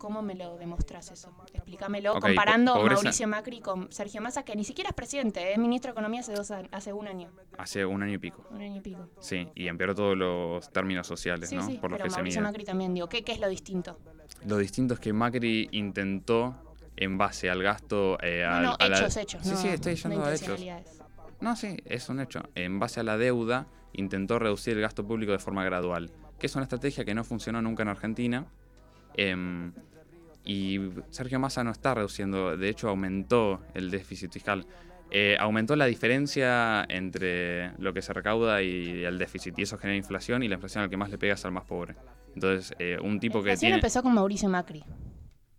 [0.00, 1.30] ¿Cómo me lo demostrás eso?
[1.52, 5.58] Explícamelo Ok, comparando pobreza- Mauricio Macri con Sergio Massa, que ni siquiera es presidente, es
[5.58, 7.28] ministro de Economía hace, dos, a- hace un año,
[7.58, 8.42] Hace un año y pico.
[8.50, 9.06] un año y pico.
[9.20, 11.66] Sí, y empeoró todos los términos sociales, Sí, ¿no?
[11.66, 12.48] sí, Por los pero que se Mauricio mide.
[12.48, 13.98] Macri también, digo, ¿qué, ¿qué es lo distinto?
[14.46, 16.56] Lo distinto es que Macri intentó,
[16.96, 18.16] en base al gasto...
[18.22, 19.42] eh, No, al- no, a la- hechos, hechos.
[19.42, 20.60] Sí, no, sí, estoy no yendo a hechos.
[21.42, 22.40] No, sí, es un hecho.
[22.54, 26.54] En base a la deuda, intentó reducir el gasto público de forma gradual, que es
[26.54, 28.46] una estrategia que no funcionó nunca en Argentina.
[29.14, 29.72] Em,
[30.44, 30.78] y
[31.10, 34.66] Sergio Massa no está reduciendo, de hecho aumentó el déficit fiscal.
[35.12, 39.96] Eh, aumentó la diferencia entre lo que se recauda y el déficit, y eso genera
[39.96, 41.96] inflación, y la inflación al que más le pega es al más pobre.
[42.34, 43.74] Entonces, eh, un tipo La que inflación tiene...
[43.76, 44.84] empezó con Mauricio Macri.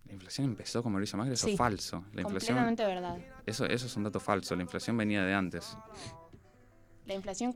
[0.06, 2.06] La inflación empezó con Mauricio Macri, eso Sí, es falso.
[2.14, 3.18] La inflación, Completamente verdad.
[3.46, 5.78] eso, eso es un dato falso, la inflación venía de antes.
[7.06, 7.54] La inflación.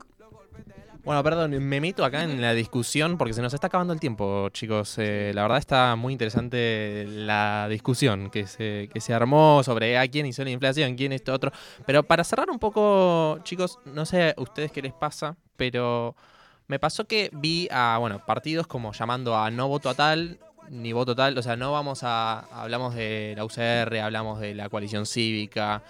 [1.04, 4.48] Bueno, perdón, me meto acá en la discusión porque se nos está acabando el tiempo,
[4.48, 4.96] chicos.
[4.98, 10.08] Eh, la verdad está muy interesante la discusión que se, que se armó sobre a
[10.08, 11.52] quién hizo la inflación, quién esto otro.
[11.86, 16.16] Pero para cerrar un poco, chicos, no sé a ustedes qué les pasa, pero
[16.66, 20.40] me pasó que vi a, bueno, partidos como llamando a no voto a tal,
[20.70, 24.68] ni voto tal, o sea, no vamos a, hablamos de la UCR, hablamos de la
[24.68, 25.82] coalición cívica,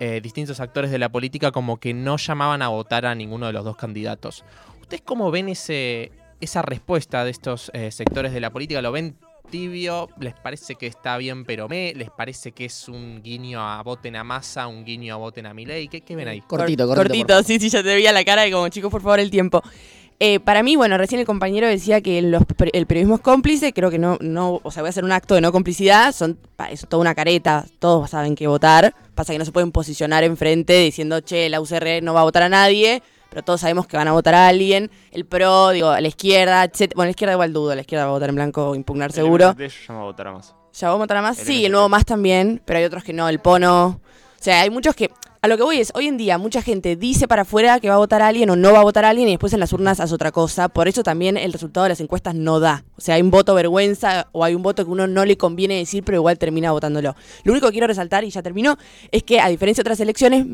[0.00, 3.52] eh, distintos actores de la política como que no llamaban a votar a ninguno de
[3.52, 4.44] los dos candidatos.
[4.80, 8.80] ¿Ustedes cómo ven ese, esa respuesta de estos eh, sectores de la política?
[8.82, 9.16] ¿Lo ven
[9.50, 10.08] tibio?
[10.20, 11.94] ¿Les parece que está bien pero me?
[11.94, 15.54] ¿Les parece que es un guiño a voten a masa, un guiño a voten a
[15.54, 15.88] Milei?
[15.88, 16.40] ¿Qué, qué ven ahí?
[16.42, 17.28] Cortito, Cor- cortito.
[17.28, 17.44] favor.
[17.44, 19.62] sí, sí, ya te veía la cara y como, chicos, por favor, el tiempo.
[20.20, 22.42] Eh, para mí, bueno, recién el compañero decía que los
[22.72, 25.36] el periodismo es cómplice, creo que no, no, o sea, voy a hacer un acto
[25.36, 26.38] de no complicidad, son,
[26.70, 30.72] es toda una careta, todos saben que votar, pasa que no se pueden posicionar enfrente
[30.80, 33.00] diciendo, che, la UCR no va a votar a nadie,
[33.30, 36.64] pero todos sabemos que van a votar a alguien, el PRO, digo, a la izquierda,
[36.64, 36.92] etc.
[36.96, 39.54] Bueno, la izquierda igual dudo, la izquierda va a votar en blanco, impugnar seguro.
[39.56, 40.54] El MST llama a votar a más.
[40.72, 41.38] ¿Ya vamos a votar a más?
[41.38, 43.86] El Sí, el nuevo más también, pero hay otros que no, el Pono.
[43.86, 45.10] O sea, hay muchos que.
[45.40, 47.94] A lo que voy es, hoy en día mucha gente dice para afuera que va
[47.94, 49.72] a votar a alguien o no va a votar a alguien y después en las
[49.72, 50.68] urnas hace otra cosa.
[50.68, 52.84] Por eso también el resultado de las encuestas no da.
[52.96, 55.76] O sea, hay un voto vergüenza o hay un voto que uno no le conviene
[55.76, 57.14] decir, pero igual termina votándolo.
[57.44, 58.78] Lo único que quiero resaltar, y ya terminó,
[59.12, 60.44] es que a diferencia de otras elecciones,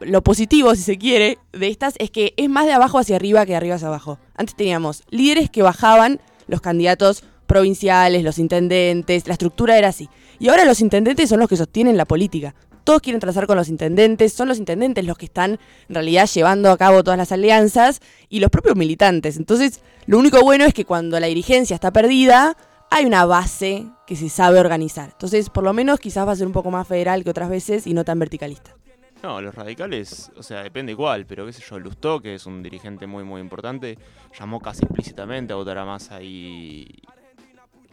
[0.00, 3.44] lo positivo, si se quiere, de estas es que es más de abajo hacia arriba
[3.44, 4.18] que de arriba hacia abajo.
[4.36, 10.08] Antes teníamos líderes que bajaban los candidatos provinciales, los intendentes, la estructura era así.
[10.38, 12.54] Y ahora los intendentes son los que sostienen la política.
[12.84, 15.58] Todos quieren trazar con los intendentes, son los intendentes los que están
[15.88, 19.38] en realidad llevando a cabo todas las alianzas y los propios militantes.
[19.38, 22.56] Entonces, lo único bueno es que cuando la dirigencia está perdida,
[22.90, 25.10] hay una base que se sabe organizar.
[25.12, 27.86] Entonces, por lo menos quizás va a ser un poco más federal que otras veces
[27.86, 28.76] y no tan verticalista.
[29.22, 32.62] No, los radicales, o sea, depende cuál, pero qué sé yo, Lustó, que es un
[32.62, 33.98] dirigente muy, muy importante,
[34.38, 36.86] llamó casi explícitamente a votar a Massa y,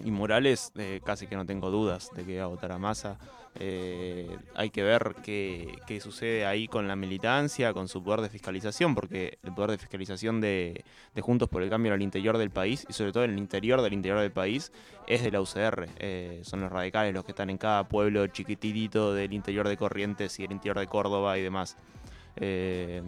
[0.04, 0.72] y Morales,
[1.04, 3.18] casi que no tengo dudas de que va a votar a Massa.
[3.56, 8.30] Eh, hay que ver qué, qué sucede ahí con la militancia, con su poder de
[8.30, 12.50] fiscalización, porque el poder de fiscalización de, de Juntos por el Cambio al interior del
[12.50, 14.72] país, y sobre todo en el interior del interior del país,
[15.08, 15.90] es de la UCR.
[15.98, 20.40] Eh, son los radicales los que están en cada pueblo chiquititito del interior de Corrientes
[20.40, 21.76] y el interior de Córdoba y demás.
[22.38, 23.04] Eh,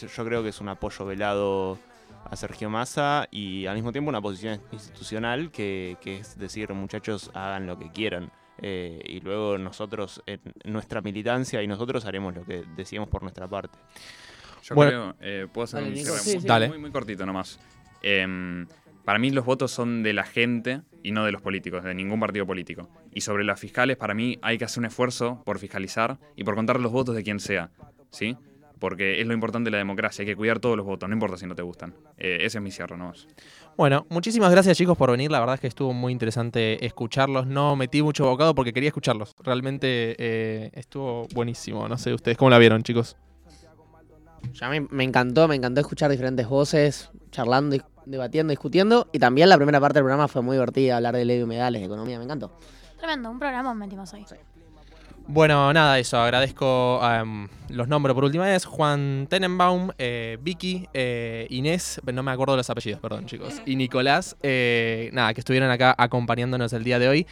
[0.00, 1.78] yo creo que es un apoyo velado
[2.24, 7.30] a Sergio Massa y al mismo tiempo una posición institucional que, que es decir, muchachos,
[7.34, 8.30] hagan lo que quieran.
[8.60, 13.46] Eh, y luego nosotros, en nuestra militancia y nosotros haremos lo que decíamos por nuestra
[13.46, 13.78] parte.
[14.64, 15.14] Yo Bueno.
[15.18, 16.46] creo, eh, puedo hacer Dale, un cierre Sí, muy, sí.
[16.46, 16.68] Dale.
[16.68, 17.60] muy, muy cortito nomás.
[18.02, 18.66] Em,
[19.04, 22.18] para mí los votos son de la gente y no de los políticos, de ningún
[22.20, 22.88] partido político.
[23.14, 26.54] Y sobre las fiscales, para mí hay que hacer un esfuerzo por fiscalizar y por
[26.56, 27.70] contar los votos de quien sea,
[28.10, 28.36] ¿sí?
[28.78, 31.36] Porque es lo importante de la democracia, hay que cuidar todos los votos, no importa
[31.36, 31.94] si no te gustan.
[32.16, 33.26] Eh, ese es mi cierre nomás.
[33.76, 35.30] Bueno, muchísimas gracias chicos por venir.
[35.30, 37.46] La verdad es que estuvo muy interesante escucharlos.
[37.46, 39.34] No metí mucho bocado porque quería escucharlos.
[39.42, 41.88] Realmente eh, estuvo buenísimo.
[41.88, 43.16] No sé ustedes cómo la vieron, chicos.
[44.52, 47.76] Ya me, me encantó, me encantó escuchar diferentes voces, charlando,
[48.06, 49.08] debatiendo, discutiendo.
[49.12, 51.80] Y también la primera parte del programa fue muy divertida, hablar de ley de humedales,
[51.80, 52.58] de economía, me encantó.
[52.98, 54.24] Tremendo, un programa metimos hoy.
[55.30, 56.18] Bueno, nada, eso.
[56.18, 57.02] Agradezco
[57.68, 58.64] los nombres por última vez.
[58.64, 64.38] Juan Tenenbaum, eh, Vicky, eh, Inés, no me acuerdo los apellidos, perdón chicos, y Nicolás,
[64.42, 67.26] eh, nada, que estuvieron acá acompañándonos el día de hoy.